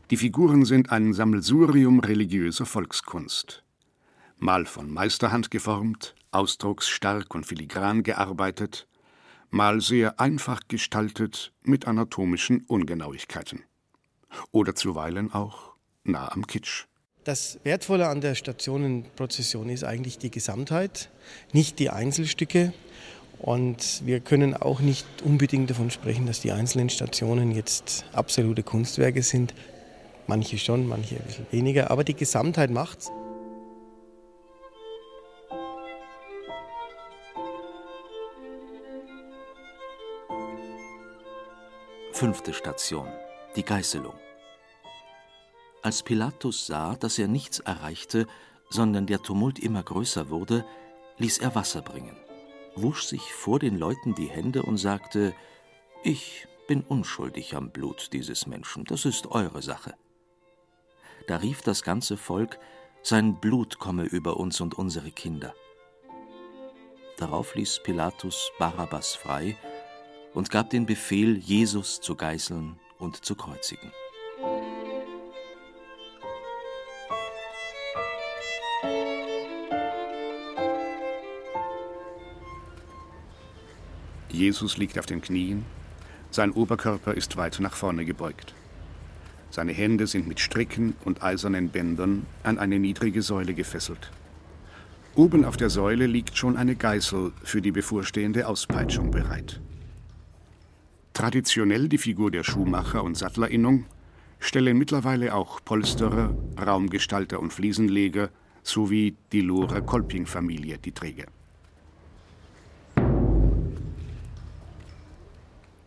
[0.09, 3.63] Die Figuren sind ein Sammelsurium religiöser Volkskunst.
[4.37, 8.87] Mal von Meisterhand geformt, ausdrucksstark und filigran gearbeitet,
[9.49, 13.63] mal sehr einfach gestaltet mit anatomischen Ungenauigkeiten.
[14.51, 15.73] Oder zuweilen auch
[16.05, 16.85] nah am Kitsch.
[17.25, 21.09] Das Wertvolle an der Stationenprozession ist eigentlich die Gesamtheit,
[21.51, 22.73] nicht die Einzelstücke.
[23.39, 29.23] Und wir können auch nicht unbedingt davon sprechen, dass die einzelnen Stationen jetzt absolute Kunstwerke
[29.23, 29.53] sind.
[30.27, 33.11] Manche schon, manche ein bisschen weniger, aber die Gesamtheit macht's.
[42.11, 43.07] Fünfte Station.
[43.55, 44.13] Die Geißelung.
[45.81, 48.27] Als Pilatus sah, dass er nichts erreichte,
[48.69, 50.65] sondern der Tumult immer größer wurde,
[51.17, 52.17] ließ er Wasser bringen
[52.81, 55.33] wusch sich vor den Leuten die Hände und sagte
[56.03, 59.95] Ich bin unschuldig am Blut dieses Menschen, das ist eure Sache.
[61.27, 62.59] Da rief das ganze Volk
[63.01, 65.53] Sein Blut komme über uns und unsere Kinder.
[67.17, 69.57] Darauf ließ Pilatus Barabbas frei
[70.33, 73.91] und gab den Befehl, Jesus zu geißeln und zu kreuzigen.
[84.39, 85.65] Jesus liegt auf den Knien,
[86.31, 88.55] sein Oberkörper ist weit nach vorne gebeugt.
[89.49, 94.11] Seine Hände sind mit Stricken und eisernen Bändern an eine niedrige Säule gefesselt.
[95.13, 99.59] Oben auf der Säule liegt schon eine Geißel für die bevorstehende Auspeitschung bereit.
[101.11, 103.87] Traditionell die Figur der Schuhmacher und Sattlerinnung
[104.39, 108.29] stellen mittlerweile auch Polsterer, Raumgestalter und Fliesenleger
[108.63, 111.25] sowie die Lohrer Kolping-Familie die Träger.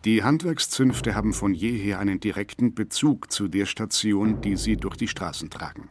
[0.05, 5.07] Die Handwerkszünfte haben von jeher einen direkten Bezug zu der Station, die sie durch die
[5.07, 5.87] Straßen tragen.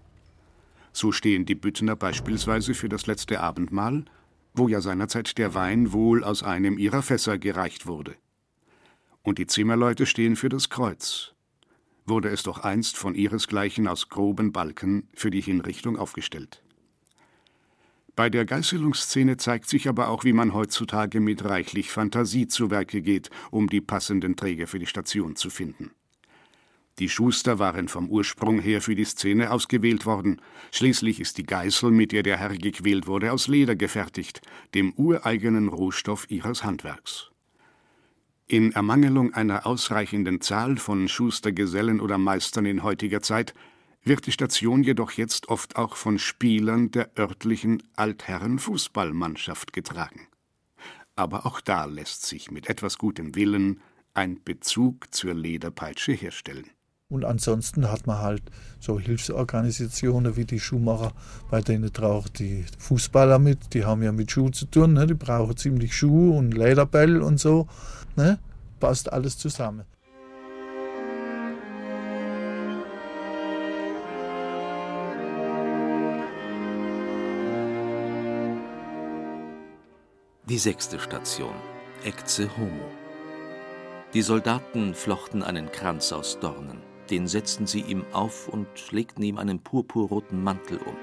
[0.93, 4.05] So stehen die Büttner beispielsweise für das letzte Abendmahl,
[4.53, 8.15] wo ja seinerzeit der Wein wohl aus einem ihrer Fässer gereicht wurde.
[9.23, 11.33] Und die Zimmerleute stehen für das Kreuz.
[12.05, 16.63] Wurde es doch einst von ihresgleichen aus groben Balken für die Hinrichtung aufgestellt.
[18.15, 23.01] Bei der Geißelungsszene zeigt sich aber auch, wie man heutzutage mit reichlich Fantasie zu Werke
[23.01, 25.93] geht, um die passenden Träger für die Station zu finden.
[26.99, 30.43] Die Schuster waren vom Ursprung her für die Szene ausgewählt worden.
[30.73, 34.43] Schließlich ist die Geißel, mit der der Herr gequält wurde, aus Leder gefertigt,
[34.75, 37.31] dem ureigenen Rohstoff ihres Handwerks.
[38.47, 43.55] In Ermangelung einer ausreichenden Zahl von Schustergesellen oder Meistern in heutiger Zeit
[44.05, 50.27] wird die Station jedoch jetzt oft auch von Spielern der örtlichen Altherren-Fußballmannschaft getragen.
[51.15, 53.81] Aber auch da lässt sich mit etwas gutem Willen
[54.15, 56.71] ein Bezug zur Lederpeitsche herstellen.
[57.09, 58.43] Und ansonsten hat man halt
[58.81, 61.13] so Hilfsorganisationen wie die Schuhmacher,
[61.51, 65.07] bei denen traucht die Fußballer mit, die haben ja mit Schuh zu tun, ne?
[65.07, 67.69] die brauchen ziemlich Schuhe und Lederbell und so.
[68.17, 68.39] Ne?
[68.81, 69.85] Passt alles zusammen.
[80.49, 81.55] Die sechste Station,
[82.03, 82.91] Ecce Homo.
[84.13, 89.39] Die Soldaten flochten einen Kranz aus Dornen, den setzten sie ihm auf und legten ihm
[89.39, 90.97] einen purpurroten Mantel um.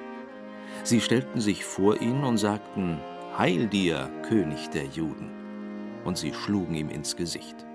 [0.83, 2.99] Sie stellten sich vor ihn und sagten,
[3.37, 5.31] Heil dir, König der Juden,
[6.03, 7.65] und sie schlugen ihm ins Gesicht.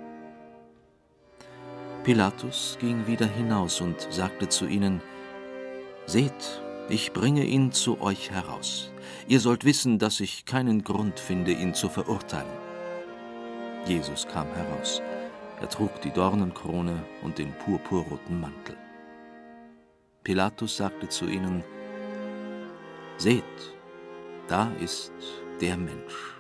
[2.03, 5.01] Pilatus ging wieder hinaus und sagte zu ihnen,
[6.05, 8.91] Seht, ich bringe ihn zu euch heraus.
[9.27, 12.47] Ihr sollt wissen, dass ich keinen Grund finde, ihn zu verurteilen.
[13.87, 15.01] Jesus kam heraus.
[15.61, 18.77] Er trug die Dornenkrone und den purpurroten Mantel.
[20.25, 21.63] Pilatus sagte zu ihnen,
[23.17, 23.45] Seht,
[24.49, 25.13] da ist
[25.61, 26.35] der Mensch.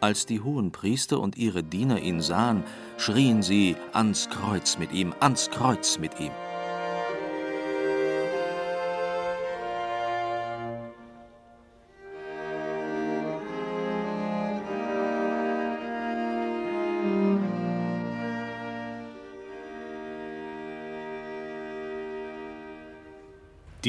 [0.00, 2.62] Als die Hohenpriester und ihre Diener ihn sahen,
[2.98, 6.30] schrien sie ans Kreuz mit ihm, ans Kreuz mit ihm.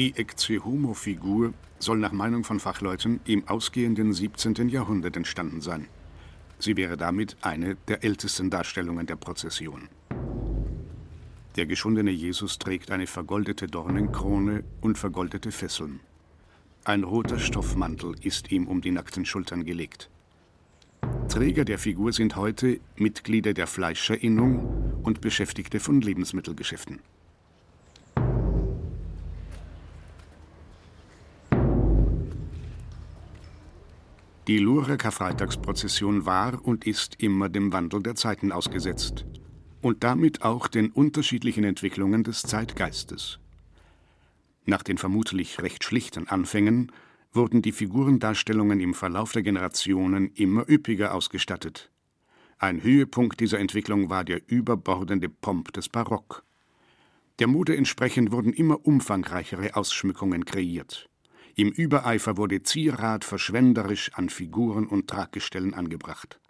[0.00, 4.70] Die Ecce Homo-Figur soll nach Meinung von Fachleuten im ausgehenden 17.
[4.70, 5.88] Jahrhundert entstanden sein.
[6.58, 9.90] Sie wäre damit eine der ältesten Darstellungen der Prozession.
[11.56, 16.00] Der geschundene Jesus trägt eine vergoldete Dornenkrone und vergoldete Fesseln.
[16.84, 20.08] Ein roter Stoffmantel ist ihm um die nackten Schultern gelegt.
[21.28, 27.00] Träger der Figur sind heute Mitglieder der Fleischerinnung und Beschäftigte von Lebensmittelgeschäften.
[34.50, 39.24] Die Lurer Karfreitagsprozession war und ist immer dem Wandel der Zeiten ausgesetzt
[39.80, 43.38] und damit auch den unterschiedlichen Entwicklungen des Zeitgeistes.
[44.64, 46.90] Nach den vermutlich recht schlichten Anfängen
[47.32, 51.92] wurden die Figurendarstellungen im Verlauf der Generationen immer üppiger ausgestattet.
[52.58, 56.42] Ein Höhepunkt dieser Entwicklung war der überbordende Pomp des Barock.
[57.38, 61.08] Der Mode entsprechend wurden immer umfangreichere Ausschmückungen kreiert.
[61.60, 66.40] Im Übereifer wurde Zierat verschwenderisch an Figuren und Traggestellen angebracht.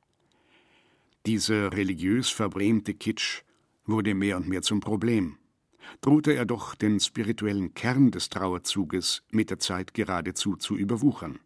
[1.26, 3.42] Dieser religiös verbrämte Kitsch
[3.86, 5.36] wurde mehr und mehr zum Problem.
[6.00, 11.40] Drohte er doch den spirituellen Kern des Trauerzuges mit der Zeit geradezu zu überwuchern.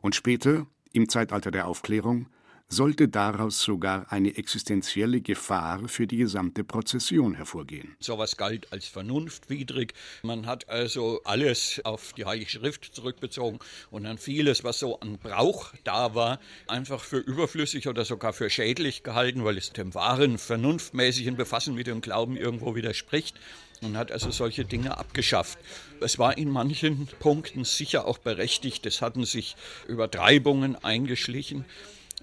[0.00, 2.28] Und später, im Zeitalter der Aufklärung,
[2.72, 7.96] sollte daraus sogar eine existenzielle Gefahr für die gesamte Prozession hervorgehen.
[7.98, 9.92] Sowas galt als vernunftwidrig.
[10.22, 13.58] Man hat also alles auf die Heilige Schrift zurückbezogen
[13.90, 18.48] und dann vieles, was so an Brauch da war, einfach für überflüssig oder sogar für
[18.48, 23.34] schädlich gehalten, weil es dem wahren, vernunftmäßigen Befassen mit dem Glauben irgendwo widerspricht
[23.82, 25.58] und hat also solche Dinge abgeschafft.
[26.00, 28.86] Es war in manchen Punkten sicher auch berechtigt.
[28.86, 29.56] Es hatten sich
[29.88, 31.64] Übertreibungen eingeschlichen.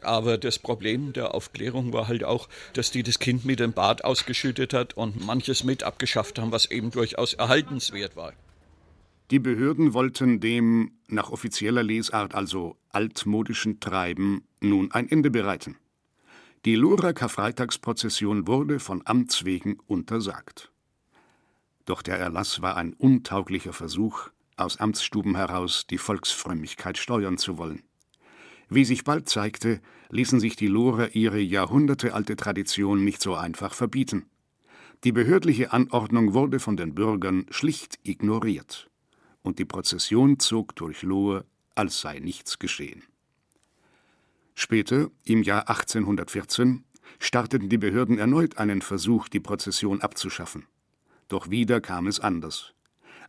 [0.02, 4.04] Aber das Problem der Aufklärung war halt auch, dass die das Kind mit dem Bad
[4.04, 8.34] ausgeschüttet hat und manches mit abgeschafft haben, was eben durchaus erhaltenswert war.
[9.32, 15.76] Die Behörden wollten dem nach offizieller Lesart also altmodischen Treiben nun ein Ende bereiten.
[16.64, 20.72] Die Lurer Karfreitagsprozession wurde von Amts wegen untersagt.
[21.86, 27.84] Doch der Erlass war ein untauglicher Versuch, aus Amtsstuben heraus die Volksfrömmigkeit steuern zu wollen.
[28.70, 34.26] Wie sich bald zeigte, ließen sich die Lorer ihre jahrhundertealte Tradition nicht so einfach verbieten.
[35.04, 38.90] Die behördliche Anordnung wurde von den Bürgern schlicht ignoriert,
[39.42, 43.04] und die Prozession zog durch Lohe, als sei nichts geschehen.
[44.56, 46.84] Später, im Jahr 1814,
[47.20, 50.66] starteten die Behörden erneut einen Versuch, die Prozession abzuschaffen.
[51.28, 52.74] Doch wieder kam es anders.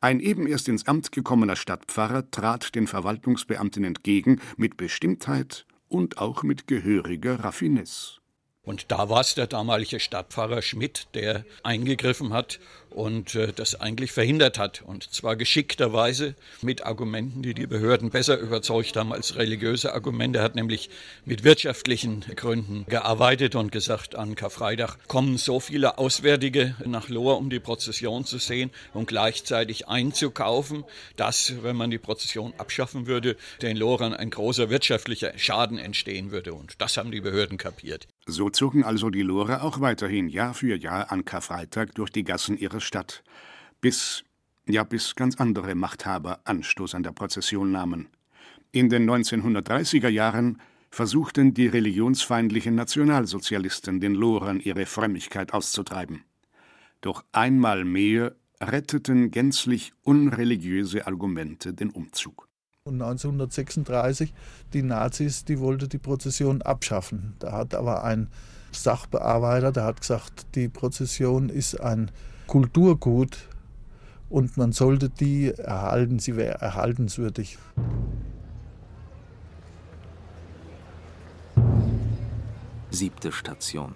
[0.00, 6.42] Ein eben erst ins Amt gekommener Stadtpfarrer trat den Verwaltungsbeamten entgegen mit Bestimmtheit und auch
[6.42, 8.20] mit gehöriger Raffinesse.
[8.68, 14.12] Und da war es der damalige Stadtpfarrer Schmidt, der eingegriffen hat und äh, das eigentlich
[14.12, 14.82] verhindert hat.
[14.82, 20.40] Und zwar geschickterweise mit Argumenten, die die Behörden besser überzeugt haben als religiöse Argumente.
[20.40, 20.90] Er hat nämlich
[21.24, 27.48] mit wirtschaftlichen Gründen gearbeitet und gesagt, an Karfreitag kommen so viele Auswärtige nach Lohr, um
[27.48, 30.84] die Prozession zu sehen und gleichzeitig einzukaufen,
[31.16, 36.52] dass, wenn man die Prozession abschaffen würde, den Lohrern ein großer wirtschaftlicher Schaden entstehen würde.
[36.52, 38.06] Und das haben die Behörden kapiert.
[38.30, 42.58] So zogen also die Lore auch weiterhin Jahr für Jahr an Karfreitag durch die Gassen
[42.58, 43.24] ihrer Stadt,
[43.80, 44.22] bis,
[44.66, 48.08] ja, bis ganz andere Machthaber Anstoß an der Prozession nahmen.
[48.70, 50.60] In den 1930er Jahren
[50.90, 56.22] versuchten die religionsfeindlichen Nationalsozialisten den Lorern ihre Frömmigkeit auszutreiben.
[57.00, 62.47] Doch einmal mehr retteten gänzlich unreligiöse Argumente den Umzug.
[62.88, 64.32] Und 1936
[64.72, 67.34] die Nazis, die wollten die Prozession abschaffen.
[67.38, 68.28] Da hat aber ein
[68.72, 72.10] Sachbearbeiter, der hat gesagt, die Prozession ist ein
[72.46, 73.36] Kulturgut
[74.30, 77.58] und man sollte die erhalten, sie wäre erhaltenswürdig.
[82.90, 83.94] Siebte Station.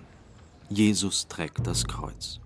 [0.68, 2.40] Jesus trägt das Kreuz.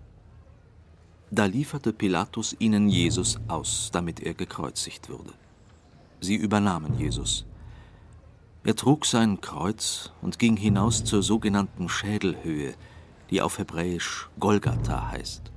[1.31, 5.33] Da lieferte Pilatus ihnen Jesus aus, damit er gekreuzigt würde.
[6.27, 7.47] Sie übernahmen Jesus.
[8.65, 12.75] Er trug sein Kreuz und ging hinaus zur sogenannten Schädelhöhe,
[13.31, 15.53] die auf Hebräisch Golgatha heißt.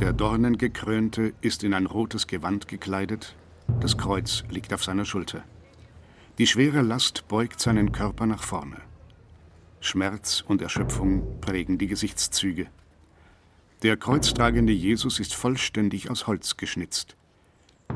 [0.00, 3.34] Der Dornengekrönte ist in ein rotes Gewand gekleidet,
[3.80, 5.44] das Kreuz liegt auf seiner Schulter.
[6.36, 8.82] Die schwere Last beugt seinen Körper nach vorne.
[9.80, 12.66] Schmerz und Erschöpfung prägen die Gesichtszüge.
[13.82, 17.16] Der kreuztragende Jesus ist vollständig aus Holz geschnitzt.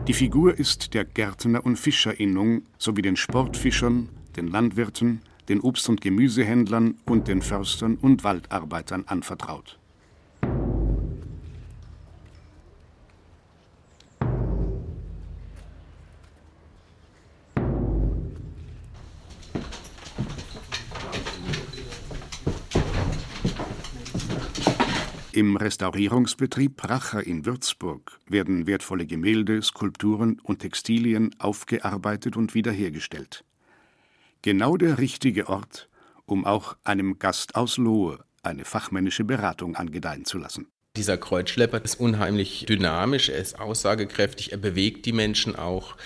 [0.08, 6.00] Die Figur ist der Gärtner- und Fischerinnung sowie den Sportfischern, den Landwirten, den Obst- und
[6.00, 9.78] Gemüsehändlern und den Förstern und Waldarbeitern anvertraut.
[25.36, 33.44] Im Restaurierungsbetrieb Pracher in Würzburg werden wertvolle Gemälde, Skulpturen und Textilien aufgearbeitet und wiederhergestellt.
[34.40, 35.90] Genau der richtige Ort,
[36.24, 40.68] um auch einem Gast aus Lohe eine fachmännische Beratung angedeihen zu lassen.
[40.96, 45.96] Dieser Kreuzschlepper ist unheimlich dynamisch, er ist aussagekräftig, er bewegt die Menschen auch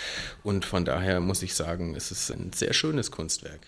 [0.42, 3.60] und von daher muss ich sagen, es ist ein sehr schönes Kunstwerk.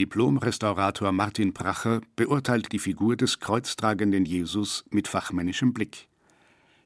[0.00, 6.08] Diplom-Restaurator Martin Pracher beurteilt die Figur des kreuztragenden Jesus mit fachmännischem Blick.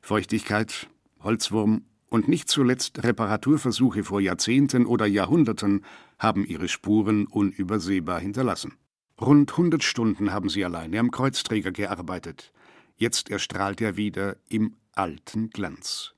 [0.01, 0.89] Feuchtigkeit,
[1.21, 5.85] Holzwurm und nicht zuletzt Reparaturversuche vor Jahrzehnten oder Jahrhunderten
[6.19, 8.73] haben ihre Spuren unübersehbar hinterlassen.
[9.21, 12.53] Rund 100 Stunden haben sie alleine am Kreuzträger gearbeitet.
[12.97, 16.15] Jetzt erstrahlt er wieder im alten Glanz.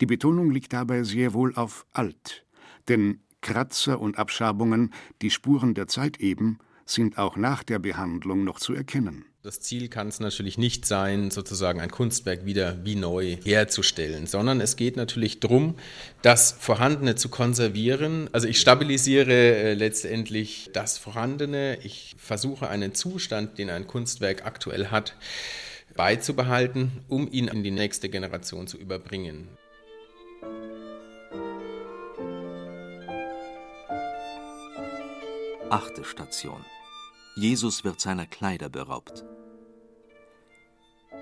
[0.00, 2.46] Die Betonung liegt dabei sehr wohl auf alt,
[2.86, 8.58] denn Kratzer und Abschabungen, die Spuren der Zeit eben, sind auch nach der Behandlung noch
[8.58, 9.24] zu erkennen.
[9.42, 14.60] Das Ziel kann es natürlich nicht sein, sozusagen ein Kunstwerk wieder wie neu herzustellen, sondern
[14.60, 15.76] es geht natürlich darum,
[16.20, 18.28] das Vorhandene zu konservieren.
[18.32, 21.78] Also ich stabilisiere äh, letztendlich das Vorhandene.
[21.82, 25.16] Ich versuche einen Zustand, den ein Kunstwerk aktuell hat,
[25.96, 29.48] beizubehalten, um ihn in die nächste Generation zu überbringen.
[35.70, 36.64] Achte Station.
[37.36, 39.24] Jesus wird seiner Kleider beraubt.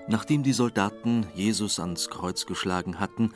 [0.07, 3.35] Nachdem die Soldaten Jesus ans Kreuz geschlagen hatten,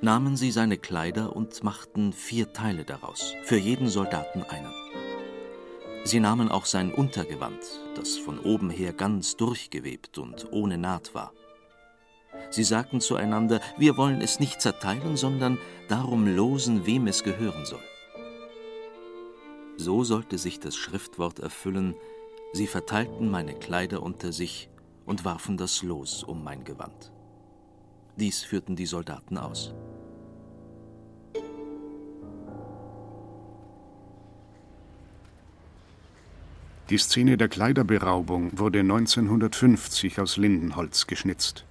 [0.00, 4.72] nahmen sie seine Kleider und machten vier Teile daraus, für jeden Soldaten einen.
[6.02, 7.60] Sie nahmen auch sein Untergewand,
[7.94, 11.32] das von oben her ganz durchgewebt und ohne Naht war.
[12.50, 17.89] Sie sagten zueinander, wir wollen es nicht zerteilen, sondern darum losen, wem es gehören soll.
[19.82, 21.94] So sollte sich das Schriftwort erfüllen,
[22.52, 24.68] sie verteilten meine Kleider unter sich
[25.06, 27.10] und warfen das Los um mein Gewand.
[28.16, 29.72] Dies führten die Soldaten aus.
[36.90, 41.64] Die Szene der Kleiderberaubung wurde 1950 aus Lindenholz geschnitzt.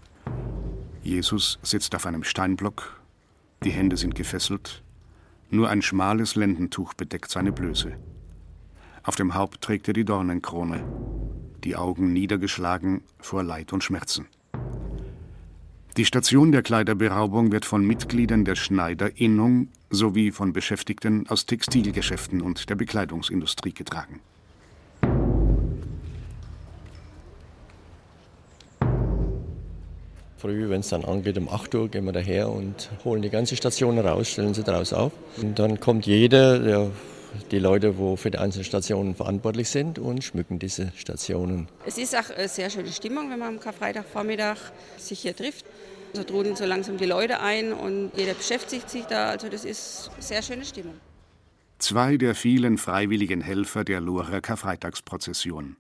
[1.04, 3.04] Jesus sitzt auf einem Steinblock,
[3.63, 4.84] die Hände sind gefesselt,
[5.49, 7.97] nur ein schmales Lendentuch bedeckt seine Blöße.
[9.03, 10.83] Auf dem Haupt trägt er die Dornenkrone,
[11.63, 14.27] die Augen niedergeschlagen vor Leid und Schmerzen.
[15.97, 22.69] Die Station der Kleiderberaubung wird von Mitgliedern der Schneiderinnung sowie von Beschäftigten aus Textilgeschäften und
[22.69, 24.21] der Bekleidungsindustrie getragen.
[30.39, 33.58] Früh, wenn es dann angeht, um 8 Uhr gehen wir daher und holen die ganze
[33.58, 35.12] Station raus, stellen sie daraus auf.
[35.36, 36.91] Und dann kommt jeder, der,
[37.52, 41.68] die Leute, die für die einzelnen Stationen verantwortlich sind und schmücken diese Stationen.
[41.86, 44.57] Es ist auch eine sehr schöne Stimmung, wenn man am Karfreitagvormittag
[44.97, 45.66] sich hier trifft.
[46.13, 49.32] So trudeln so langsam die Leute ein und jeder beschäftigt sich da.
[49.32, 50.93] Also das ist eine sehr schöne Stimmung.
[51.80, 55.76] Zwei der vielen freiwilligen Helfer der Lorer Karfreitagsprozession.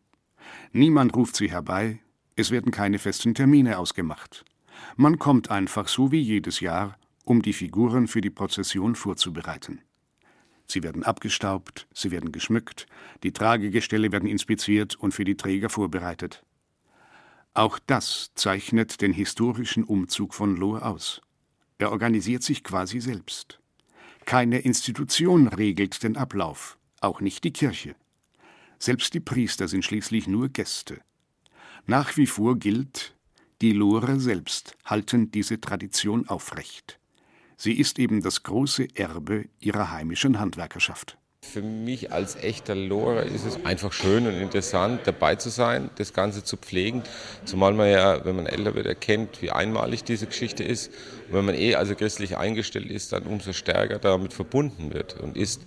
[0.73, 1.99] Niemand ruft sie herbei,
[2.35, 4.45] es werden keine festen Termine ausgemacht.
[5.01, 9.79] Man kommt einfach so wie jedes Jahr, um die Figuren für die Prozession vorzubereiten.
[10.67, 12.85] Sie werden abgestaubt, sie werden geschmückt,
[13.23, 16.43] die Tragegestelle werden inspiziert und für die Träger vorbereitet.
[17.53, 21.21] Auch das zeichnet den historischen Umzug von Lohr aus.
[21.77, 23.61] Er organisiert sich quasi selbst.
[24.25, 27.95] Keine Institution regelt den Ablauf, auch nicht die Kirche.
[28.79, 30.99] Selbst die Priester sind schließlich nur Gäste.
[31.85, 33.15] Nach wie vor gilt,
[33.61, 36.97] die Lore selbst halten diese Tradition aufrecht.
[37.57, 41.17] Sie ist eben das große Erbe ihrer heimischen Handwerkerschaft.
[41.41, 46.13] Für mich als echter Lora ist es einfach schön und interessant, dabei zu sein, das
[46.13, 47.03] Ganze zu pflegen.
[47.43, 50.87] Zumal man ja, wenn man älter wird, erkennt, wie einmalig diese Geschichte ist.
[51.27, 55.35] Und wenn man eh also christlich eingestellt ist, dann umso stärker damit verbunden wird und
[55.35, 55.61] ist.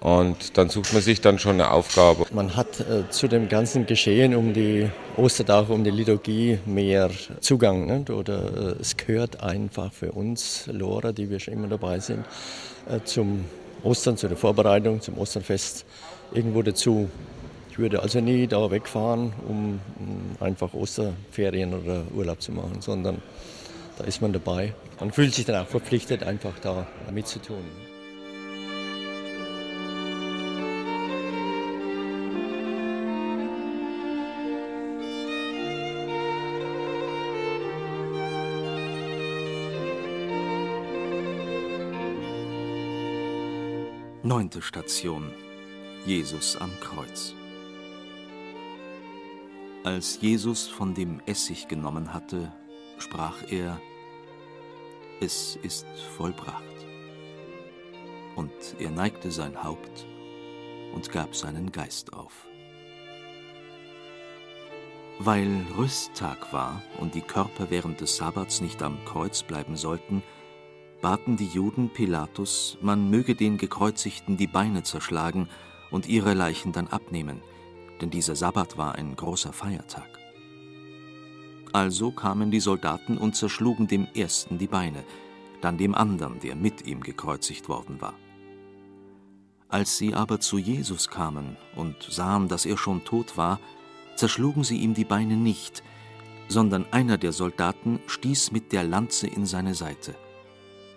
[0.00, 2.26] Und dann sucht man sich dann schon eine Aufgabe.
[2.32, 7.86] Man hat äh, zu dem ganzen Geschehen um die Ostertag, um die Liturgie mehr Zugang.
[7.86, 8.10] Nicht?
[8.10, 12.24] Oder äh, es gehört einfach für uns Lora, die wir schon immer dabei sind,
[12.88, 13.46] äh, zum
[13.82, 15.86] Ostern, zu der Vorbereitung, zum Osterfest
[16.32, 17.08] irgendwo dazu.
[17.70, 19.80] Ich würde also nie da wegfahren, um
[20.40, 23.20] einfach Osterferien oder Urlaub zu machen, sondern
[23.98, 24.72] da ist man dabei.
[24.98, 27.85] Man fühlt sich dann auch verpflichtet, einfach da mitzutun.
[44.26, 45.30] Neunte Station.
[46.04, 47.32] Jesus am Kreuz.
[49.84, 52.52] Als Jesus von dem Essig genommen hatte,
[52.98, 53.80] sprach er,
[55.20, 56.64] es ist vollbracht.
[58.34, 58.50] Und
[58.80, 60.08] er neigte sein Haupt
[60.92, 62.48] und gab seinen Geist auf.
[65.20, 70.24] Weil Rüsttag war und die Körper während des Sabbats nicht am Kreuz bleiben sollten,
[71.00, 75.48] baten die Juden Pilatus, man möge den Gekreuzigten die Beine zerschlagen
[75.90, 77.42] und ihre Leichen dann abnehmen,
[78.00, 80.08] denn dieser Sabbat war ein großer Feiertag.
[81.72, 85.04] Also kamen die Soldaten und zerschlugen dem ersten die Beine,
[85.60, 88.14] dann dem anderen, der mit ihm gekreuzigt worden war.
[89.68, 93.60] Als sie aber zu Jesus kamen und sahen, dass er schon tot war,
[94.14, 95.82] zerschlugen sie ihm die Beine nicht,
[96.48, 100.14] sondern einer der Soldaten stieß mit der Lanze in seine Seite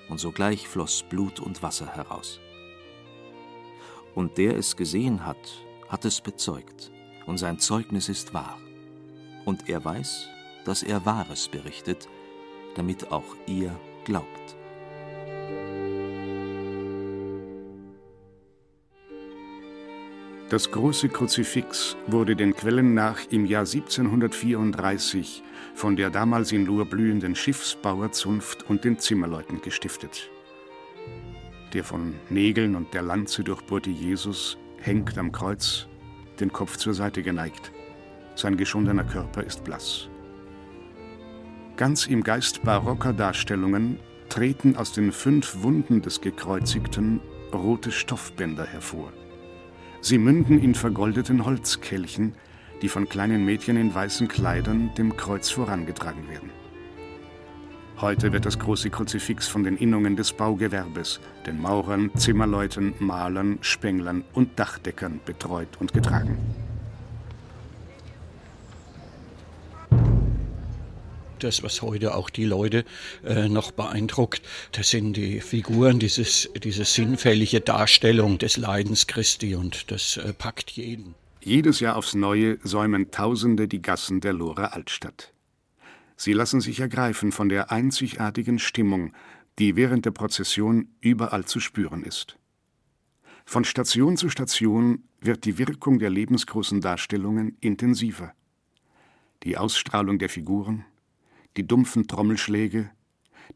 [0.09, 2.39] und sogleich floss Blut und Wasser heraus.
[4.15, 6.91] Und der es gesehen hat, hat es bezeugt,
[7.25, 8.57] und sein Zeugnis ist wahr.
[9.45, 10.27] Und er weiß,
[10.65, 12.09] dass er Wahres berichtet,
[12.75, 13.71] damit auch ihr
[14.03, 14.55] glaubt.
[20.49, 25.43] Das große Kruzifix wurde den Quellen nach im Jahr 1734
[25.79, 30.29] von der damals in Lohr blühenden Schiffsbauerzunft und den Zimmerleuten gestiftet.
[31.73, 35.87] Der von Nägeln und der Lanze durchbohrte Jesus hängt am Kreuz,
[36.41, 37.71] den Kopf zur Seite geneigt.
[38.35, 40.09] Sein geschundener Körper ist blass.
[41.77, 47.21] Ganz im Geist barocker Darstellungen treten aus den fünf Wunden des Gekreuzigten
[47.53, 49.13] rote Stoffbänder hervor.
[50.01, 52.35] Sie münden in vergoldeten Holzkelchen,
[52.81, 56.49] die von kleinen Mädchen in weißen Kleidern dem Kreuz vorangetragen werden.
[58.01, 64.23] Heute wird das große Kruzifix von den Innungen des Baugewerbes, den Maurern, Zimmerleuten, Malern, Spenglern
[64.33, 66.37] und Dachdeckern betreut und getragen.
[71.39, 72.85] das, was heute auch die Leute
[73.25, 74.41] äh, noch beeindruckt,
[74.73, 80.71] das sind die Figuren, dieses, diese sinnfällige Darstellung des Leidens Christi und das äh, packt
[80.71, 81.15] jeden.
[81.41, 85.33] Jedes Jahr aufs Neue säumen Tausende die Gassen der Lohrer Altstadt.
[86.17, 89.13] Sie lassen sich ergreifen von der einzigartigen Stimmung,
[89.57, 92.37] die während der Prozession überall zu spüren ist.
[93.45, 98.33] Von Station zu Station wird die Wirkung der lebensgroßen Darstellungen intensiver.
[99.43, 100.83] Die Ausstrahlung der Figuren,
[101.55, 102.91] die dumpfen Trommelschläge,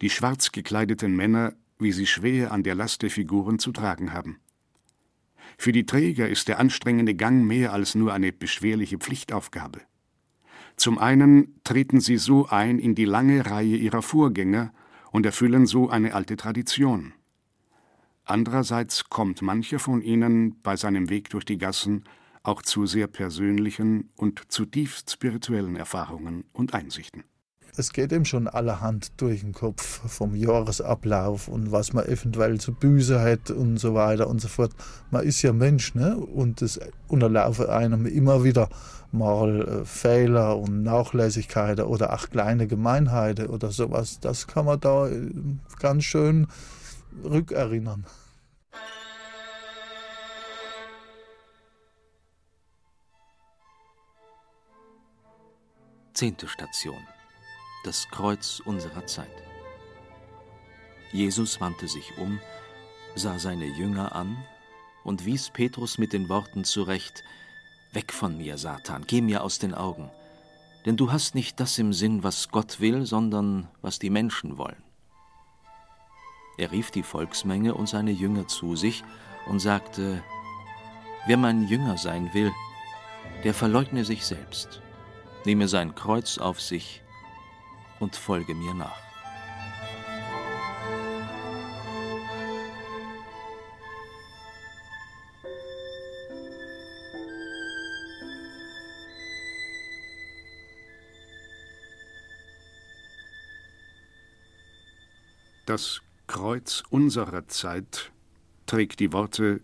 [0.02, 4.40] die schwarz gekleideten Männer, wie sie schwer an der Last der Figuren zu tragen haben.
[5.58, 9.82] Für die Träger ist der anstrengende Gang mehr als nur eine beschwerliche Pflichtaufgabe.
[10.76, 14.74] Zum einen treten sie so ein in die lange Reihe ihrer Vorgänger
[15.12, 17.14] und erfüllen so eine alte Tradition.
[18.26, 22.06] Andererseits kommt mancher von ihnen bei seinem Weg durch die Gassen
[22.42, 27.24] auch zu sehr persönlichen und zutiefst spirituellen Erfahrungen und Einsichten
[27.76, 32.74] es geht ihm schon allerhand durch den Kopf vom Jahresablauf und was man eventuell zu
[32.74, 34.72] Büße hat und so weiter und so fort.
[35.10, 36.18] Man ist ja Mensch, ne?
[36.18, 38.70] Und es unterlaufen einem immer wieder
[39.12, 44.20] mal äh, Fehler und Nachlässigkeiten oder auch kleine Gemeinheiten oder sowas.
[44.20, 45.32] Das kann man da äh,
[45.80, 46.48] ganz schön
[47.24, 48.06] rückerinnern.
[56.14, 57.13] Zehnte Station
[57.84, 59.32] das Kreuz unserer Zeit.
[61.12, 62.40] Jesus wandte sich um,
[63.16, 64.38] sah seine Jünger an
[65.04, 67.24] und wies Petrus mit den Worten zurecht,
[67.92, 70.10] Weg von mir, Satan, geh mir aus den Augen,
[70.88, 74.82] denn du hast nicht das im Sinn, was Gott will, sondern was die Menschen wollen.
[76.58, 79.04] Er rief die Volksmenge und seine Jünger zu sich
[79.46, 80.24] und sagte,
[81.28, 82.52] Wer mein Jünger sein will,
[83.44, 84.82] der verleugne sich selbst,
[85.46, 87.03] nehme sein Kreuz auf sich
[88.04, 89.02] und folge mir nach.
[105.66, 108.12] Das Kreuz unserer Zeit
[108.66, 109.62] trägt die Worte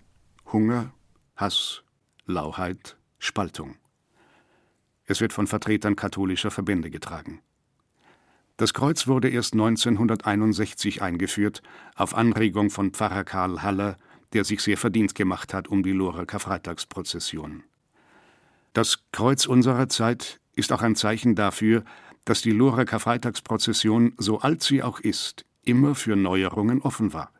[0.51, 0.93] Hunger,
[1.35, 1.83] Hass,
[2.25, 3.75] Lauheit, Spaltung.
[5.05, 7.41] Es wird von Vertretern katholischer Verbände getragen.
[8.59, 11.61] Das Kreuz wurde erst 1961 eingeführt,
[11.95, 13.95] auf Anregung von Pfarrer Karl Haller,
[14.33, 17.63] der sich sehr verdient gemacht hat um die Lorer Karfreitagsprozession.
[18.73, 21.85] Das Kreuz unserer Zeit ist auch ein Zeichen dafür,
[22.25, 27.31] dass die Lorer Karfreitagsprozession, so alt sie auch ist, immer für Neuerungen offen war.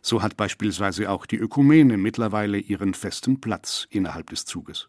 [0.00, 4.86] So hat beispielsweise auch die Ökumene mittlerweile ihren festen Platz innerhalb des Zuges.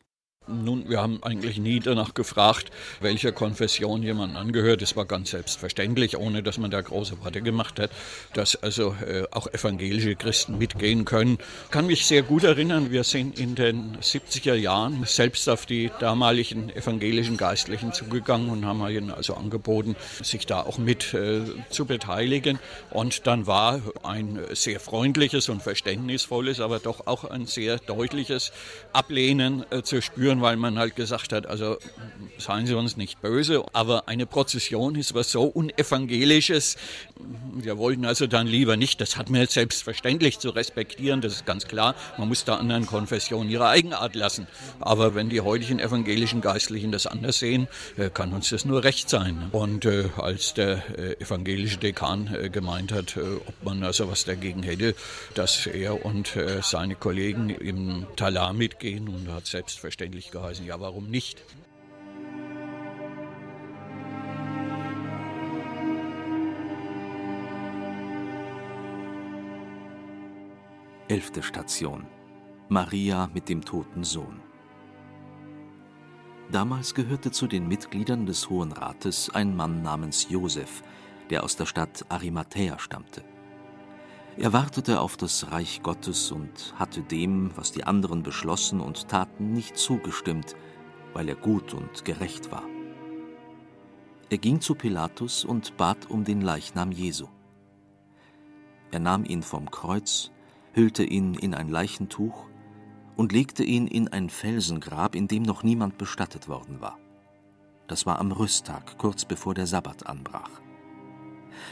[0.51, 4.81] Nun, wir haben eigentlich nie danach gefragt, welcher Konfession jemand angehört.
[4.81, 7.91] Es war ganz selbstverständlich, ohne dass man da große Worte gemacht hat,
[8.33, 11.37] dass also äh, auch evangelische Christen mitgehen können.
[11.65, 15.89] Ich kann mich sehr gut erinnern, wir sind in den 70er Jahren selbst auf die
[15.99, 21.85] damaligen evangelischen Geistlichen zugegangen und haben ihnen also angeboten, sich da auch mit äh, zu
[21.85, 22.59] beteiligen.
[22.89, 28.51] Und dann war ein sehr freundliches und verständnisvolles, aber doch auch ein sehr deutliches
[28.91, 31.77] Ablehnen äh, zu spüren weil man halt gesagt hat, also
[32.37, 36.77] seien Sie uns nicht böse, aber eine Prozession ist was so unevangelisches.
[37.53, 41.67] Wir wollten also dann lieber nicht, das hat man selbstverständlich zu respektieren, das ist ganz
[41.67, 41.95] klar.
[42.17, 44.47] Man muss da anderen Konfessionen ihre Eigenart lassen.
[44.79, 47.67] Aber wenn die heutigen evangelischen Geistlichen das anders sehen,
[47.97, 49.49] äh, kann uns das nur recht sein.
[49.51, 54.95] Und äh, als der äh, evangelische Dekan gemeint hat, ob man also was dagegen hätte,
[55.33, 61.07] dass er und seine Kollegen im Talar mitgehen und hat selbstverständlich natürlich geheißen, ja, warum
[61.07, 61.43] nicht?
[71.07, 72.05] Elfte Station.
[72.69, 74.39] Maria mit dem toten Sohn.
[76.51, 80.83] Damals gehörte zu den Mitgliedern des Hohen Rates ein Mann namens Josef,
[81.29, 83.23] der aus der Stadt Arimathäa stammte.
[84.37, 89.53] Er wartete auf das Reich Gottes und hatte dem, was die anderen beschlossen und taten,
[89.53, 90.55] nicht zugestimmt,
[91.13, 92.63] weil er gut und gerecht war.
[94.29, 97.27] Er ging zu Pilatus und bat um den Leichnam Jesu.
[98.91, 100.31] Er nahm ihn vom Kreuz,
[100.73, 102.45] hüllte ihn in ein Leichentuch
[103.17, 106.97] und legte ihn in ein Felsengrab, in dem noch niemand bestattet worden war.
[107.87, 110.61] Das war am Rüsttag, kurz bevor der Sabbat anbrach.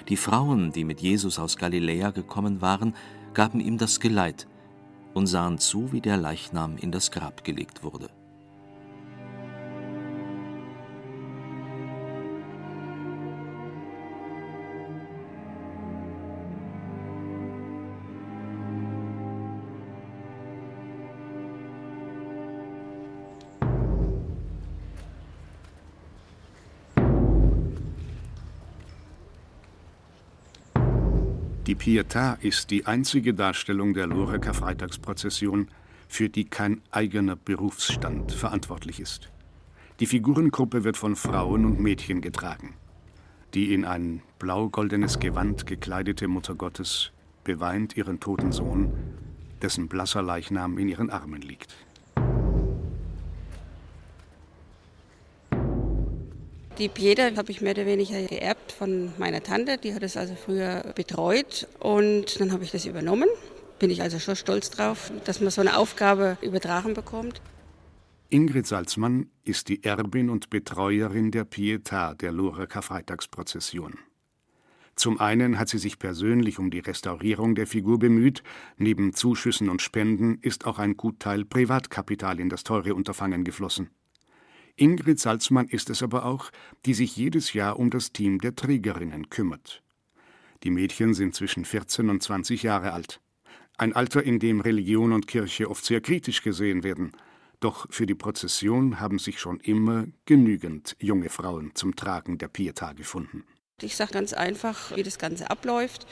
[0.07, 2.95] Die Frauen, die mit Jesus aus Galiläa gekommen waren,
[3.33, 4.47] gaben ihm das Geleit
[5.13, 8.09] und sahen zu, wie der Leichnam in das Grab gelegt wurde.
[31.79, 35.69] Pietà ist die einzige Darstellung der Lorer Karfreitagsprozession,
[36.09, 39.29] für die kein eigener Berufsstand verantwortlich ist.
[40.01, 42.73] Die Figurengruppe wird von Frauen und Mädchen getragen.
[43.53, 47.11] Die in ein blau-goldenes Gewand gekleidete Mutter Gottes
[47.45, 48.91] beweint ihren toten Sohn,
[49.61, 51.77] dessen blasser Leichnam in ihren Armen liegt.
[56.79, 59.77] Die Pieta habe ich mehr oder weniger geerbt von meiner Tante.
[59.77, 63.27] Die hat es also früher betreut und dann habe ich das übernommen.
[63.79, 67.41] Bin ich also schon stolz drauf, dass man so eine Aufgabe übertragen bekommt.
[68.29, 73.95] Ingrid Salzmann ist die Erbin und Betreuerin der Pietà der Lorer Karfreitagsprozession.
[74.95, 78.41] Zum einen hat sie sich persönlich um die Restaurierung der Figur bemüht,
[78.77, 83.89] neben Zuschüssen und Spenden ist auch ein Gutteil Privatkapital in das teure Unterfangen geflossen.
[84.79, 86.51] Ingrid Salzmann ist es aber auch,
[86.85, 89.83] die sich jedes Jahr um das Team der Trägerinnen kümmert.
[90.63, 93.19] Die Mädchen sind zwischen 14 und 20 Jahre alt.
[93.77, 97.11] Ein Alter, in dem Religion und Kirche oft sehr kritisch gesehen werden.
[97.59, 102.93] Doch für die Prozession haben sich schon immer genügend junge Frauen zum Tragen der Pietà
[102.93, 103.43] gefunden.
[103.81, 106.07] Ich sage ganz einfach, wie das Ganze abläuft.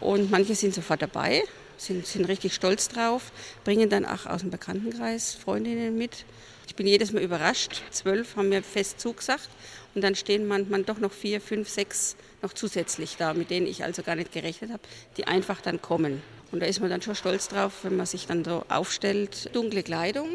[0.00, 1.42] Und manche sind sofort dabei,
[1.76, 3.32] sind, sind richtig stolz drauf,
[3.64, 6.26] bringen dann auch aus dem Bekanntenkreis Freundinnen mit
[6.66, 7.82] Ich bin jedes Mal überrascht.
[7.90, 9.48] Zwölf haben mir fest zugesagt
[9.94, 13.84] und dann stehen manchmal doch noch vier, fünf, sechs noch zusätzlich da, mit denen ich
[13.84, 14.82] also gar nicht gerechnet habe,
[15.16, 16.22] die einfach dann kommen.
[16.52, 19.54] Und da ist man dann schon stolz drauf, wenn man sich dann so aufstellt.
[19.54, 20.28] Dunkle Kleidung,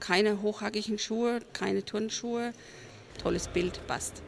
[0.00, 2.52] keine hochhackigen Schuhe, keine Turnschuhe.
[3.22, 4.22] Tolles Bild, passt.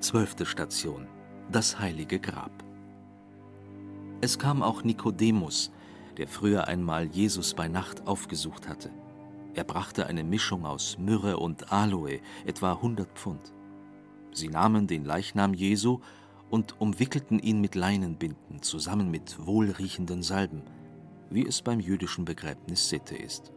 [0.00, 1.06] Zwölfte Station.
[1.50, 2.50] Das heilige Grab.
[4.20, 5.70] Es kam auch Nikodemus,
[6.16, 8.90] der früher einmal Jesus bei Nacht aufgesucht hatte.
[9.54, 13.52] Er brachte eine Mischung aus Myrrhe und Aloe, etwa 100 Pfund.
[14.32, 16.00] Sie nahmen den Leichnam Jesu
[16.50, 20.62] und umwickelten ihn mit Leinenbinden zusammen mit wohlriechenden Salben,
[21.30, 23.52] wie es beim jüdischen Begräbnis Sitte ist.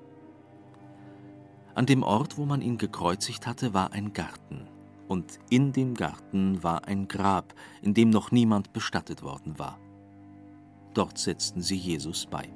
[1.76, 4.68] An dem Ort, wo man ihn gekreuzigt hatte, war ein Garten,
[5.08, 9.78] und in dem Garten war ein Grab, in dem noch niemand bestattet worden war.
[10.96, 12.50] Dort setzten sie Jesus bei.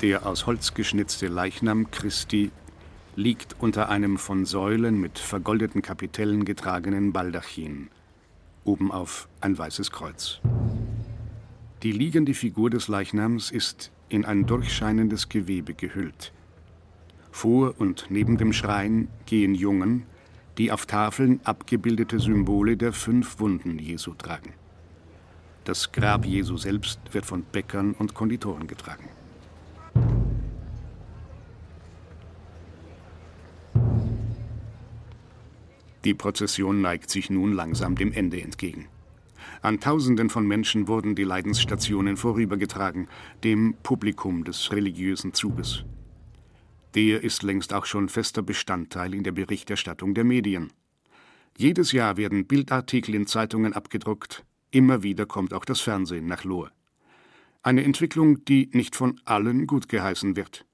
[0.00, 2.52] Der aus Holz geschnitzte Leichnam Christi
[3.16, 7.88] liegt unter einem von Säulen mit vergoldeten Kapitellen getragenen Baldachin,
[8.62, 10.40] obenauf ein weißes Kreuz.
[11.82, 16.32] Die liegende Figur des Leichnams ist in ein durchscheinendes Gewebe gehüllt.
[17.32, 20.06] Vor und neben dem Schrein gehen Jungen,
[20.58, 24.52] die auf Tafeln abgebildete Symbole der fünf Wunden Jesu tragen.
[25.64, 29.08] Das Grab Jesu selbst wird von Bäckern und Konditoren getragen.
[36.04, 38.86] Die Prozession neigt sich nun langsam dem Ende entgegen.
[39.62, 43.08] An Tausenden von Menschen wurden die Leidensstationen vorübergetragen,
[43.44, 45.84] dem Publikum des religiösen Zuges.
[46.94, 50.72] Der ist längst auch schon fester Bestandteil in der Berichterstattung der Medien.
[51.56, 56.70] Jedes Jahr werden Bildartikel in Zeitungen abgedruckt, immer wieder kommt auch das Fernsehen nach Lohr.
[57.62, 60.64] Eine Entwicklung, die nicht von allen gutgeheißen wird.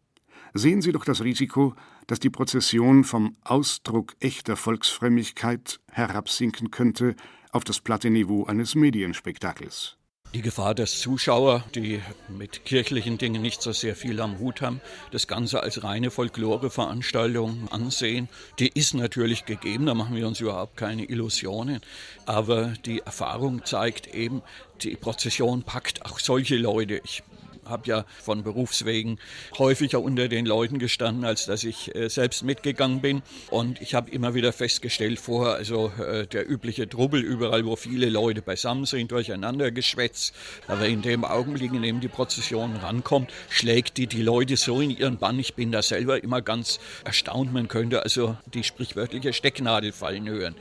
[0.53, 1.75] Sehen Sie doch das Risiko,
[2.07, 7.17] dass die Prozession vom Ausdruck echter Volksfrömmigkeit herabsinken könnte
[7.51, 9.97] auf das platte Niveau eines Medienspektakels.
[10.35, 14.81] Die Gefahr, dass Zuschauer, die mit kirchlichen Dingen nicht so sehr viel am Hut haben,
[15.13, 18.29] das Ganze als reine Folkloreveranstaltung ansehen,
[18.59, 21.81] die ist natürlich gegeben, da machen wir uns überhaupt keine Illusionen.
[22.27, 24.43] Aber die Erfahrung zeigt eben,
[24.83, 27.01] die Prozession packt auch solche Leute.
[27.05, 27.23] Ich
[27.67, 29.19] habe ja von Berufswegen
[29.59, 33.23] häufiger unter den Leuten gestanden, als dass ich äh, selbst mitgegangen bin.
[33.51, 38.09] Und ich habe immer wieder festgestellt vorher, also äh, der übliche Trubbel überall, wo viele
[38.09, 40.35] Leute beisammen sind, durcheinander geschwätzt.
[40.69, 44.91] Aber in dem Augenblick, in dem die Prozession rankommt, schlägt die die Leute so in
[44.91, 45.39] ihren Bann.
[45.39, 47.53] Ich bin da selber immer ganz erstaunt.
[47.53, 50.55] Man könnte also die sprichwörtliche Stecknadel fallen hören.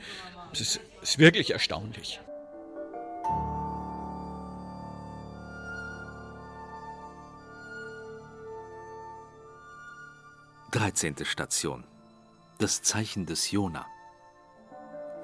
[0.52, 2.20] Es ist, ist wirklich erstaunlich.
[10.74, 11.24] 13.
[11.24, 11.84] Station.
[12.58, 13.86] Das Zeichen des Jona.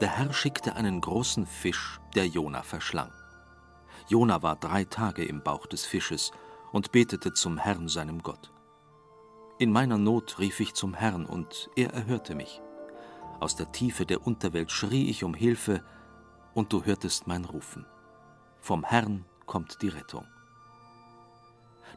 [0.01, 3.11] Der Herr schickte einen großen Fisch, der Jona verschlang.
[4.07, 6.31] Jona war drei Tage im Bauch des Fisches
[6.71, 8.53] und betete zum Herrn seinem Gott.
[9.59, 12.63] In meiner Not rief ich zum Herrn und er erhörte mich.
[13.41, 15.83] Aus der Tiefe der Unterwelt schrie ich um Hilfe
[16.55, 17.87] und du hörtest mein Rufen.
[18.61, 20.29] Vom Herrn kommt die Rettung.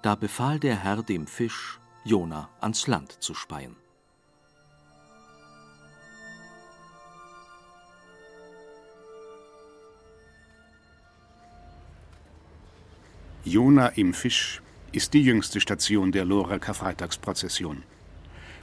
[0.01, 3.77] Da befahl der Herr dem Fisch, Jona ans Land zu speien.
[13.45, 17.83] Jona im Fisch ist die jüngste Station der Lohrer Karfreitagsprozession.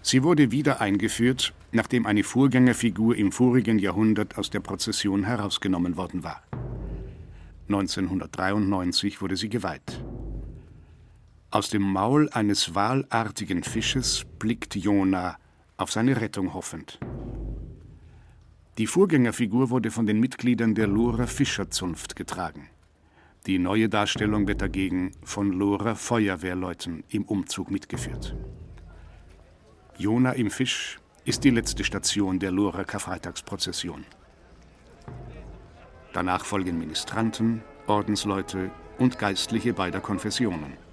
[0.02, 6.24] Sie wurde wieder eingeführt, nachdem eine Vorgängerfigur im vorigen Jahrhundert aus der Prozession herausgenommen worden
[6.24, 6.42] war.
[7.68, 10.02] 1993 wurde sie geweiht.
[11.52, 15.36] Aus dem Maul eines walartigen Fisches blickt Jona
[15.78, 17.00] auf seine Rettung hoffend.
[18.78, 22.68] Die Vorgängerfigur wurde von den Mitgliedern der Lohrer Fischerzunft getragen.
[23.46, 28.36] Die neue Darstellung wird dagegen von Lohrer Feuerwehrleuten im Umzug mitgeführt.
[29.98, 34.04] Jona im Fisch ist die letzte Station der Lohrer Karfreitagsprozession.
[36.12, 40.89] Danach folgen Ministranten, Ordensleute und Geistliche beider Konfessionen.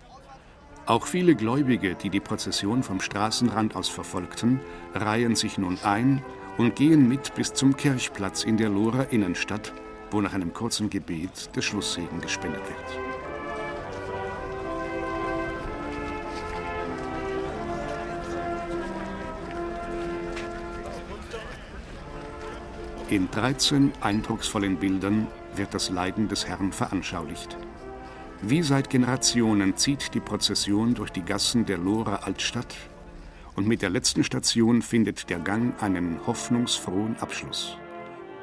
[0.88, 4.62] Auch viele Gläubige, die die Prozession vom Straßenrand aus verfolgten,
[4.94, 6.24] reihen sich nun ein
[6.58, 9.74] und gehen mit bis zum Kirchplatz in der Lohrer Innenstadt,
[10.12, 13.00] wo nach einem kurzen Gebet der Schlusssegen gespendet wird.
[23.10, 27.58] In 13 eindrucksvollen Bildern wird das Leiden des Herrn veranschaulicht.
[28.44, 32.76] Wie seit Generationen zieht die Prozession durch die Gassen der Lohrer Altstadt
[33.56, 37.78] und mit der letzten Station findet der Gang einen hoffnungsfrohen Abschluss.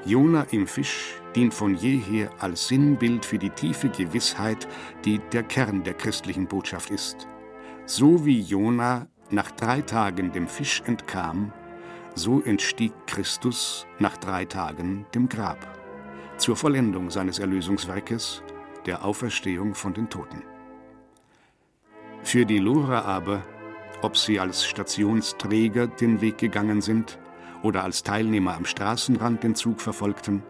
[0.04, 4.66] Jona im Fisch dient von jeher als Sinnbild für die tiefe Gewissheit,
[5.04, 7.28] die der Kern der christlichen Botschaft ist.
[7.86, 11.52] So wie Jona nach drei Tagen dem Fisch entkam,
[12.16, 15.58] so entstieg Christus nach drei Tagen dem Grab,
[16.36, 18.42] zur Vollendung seines Erlösungswerkes,
[18.86, 20.42] der Auferstehung von den Toten.
[22.22, 23.42] Für die Lora aber,
[24.02, 27.18] ob sie als Stationsträger den Weg gegangen sind
[27.62, 30.42] oder als Teilnehmer am Straßenrand den Zug verfolgten,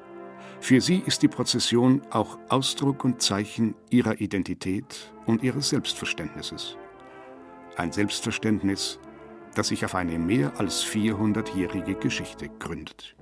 [0.60, 6.78] für sie ist die Prozession auch Ausdruck und Zeichen ihrer Identität und ihres Selbstverständnisses.
[7.76, 8.98] Ein Selbstverständnis,
[9.54, 13.14] das sich auf eine mehr als 400-jährige Geschichte gründet.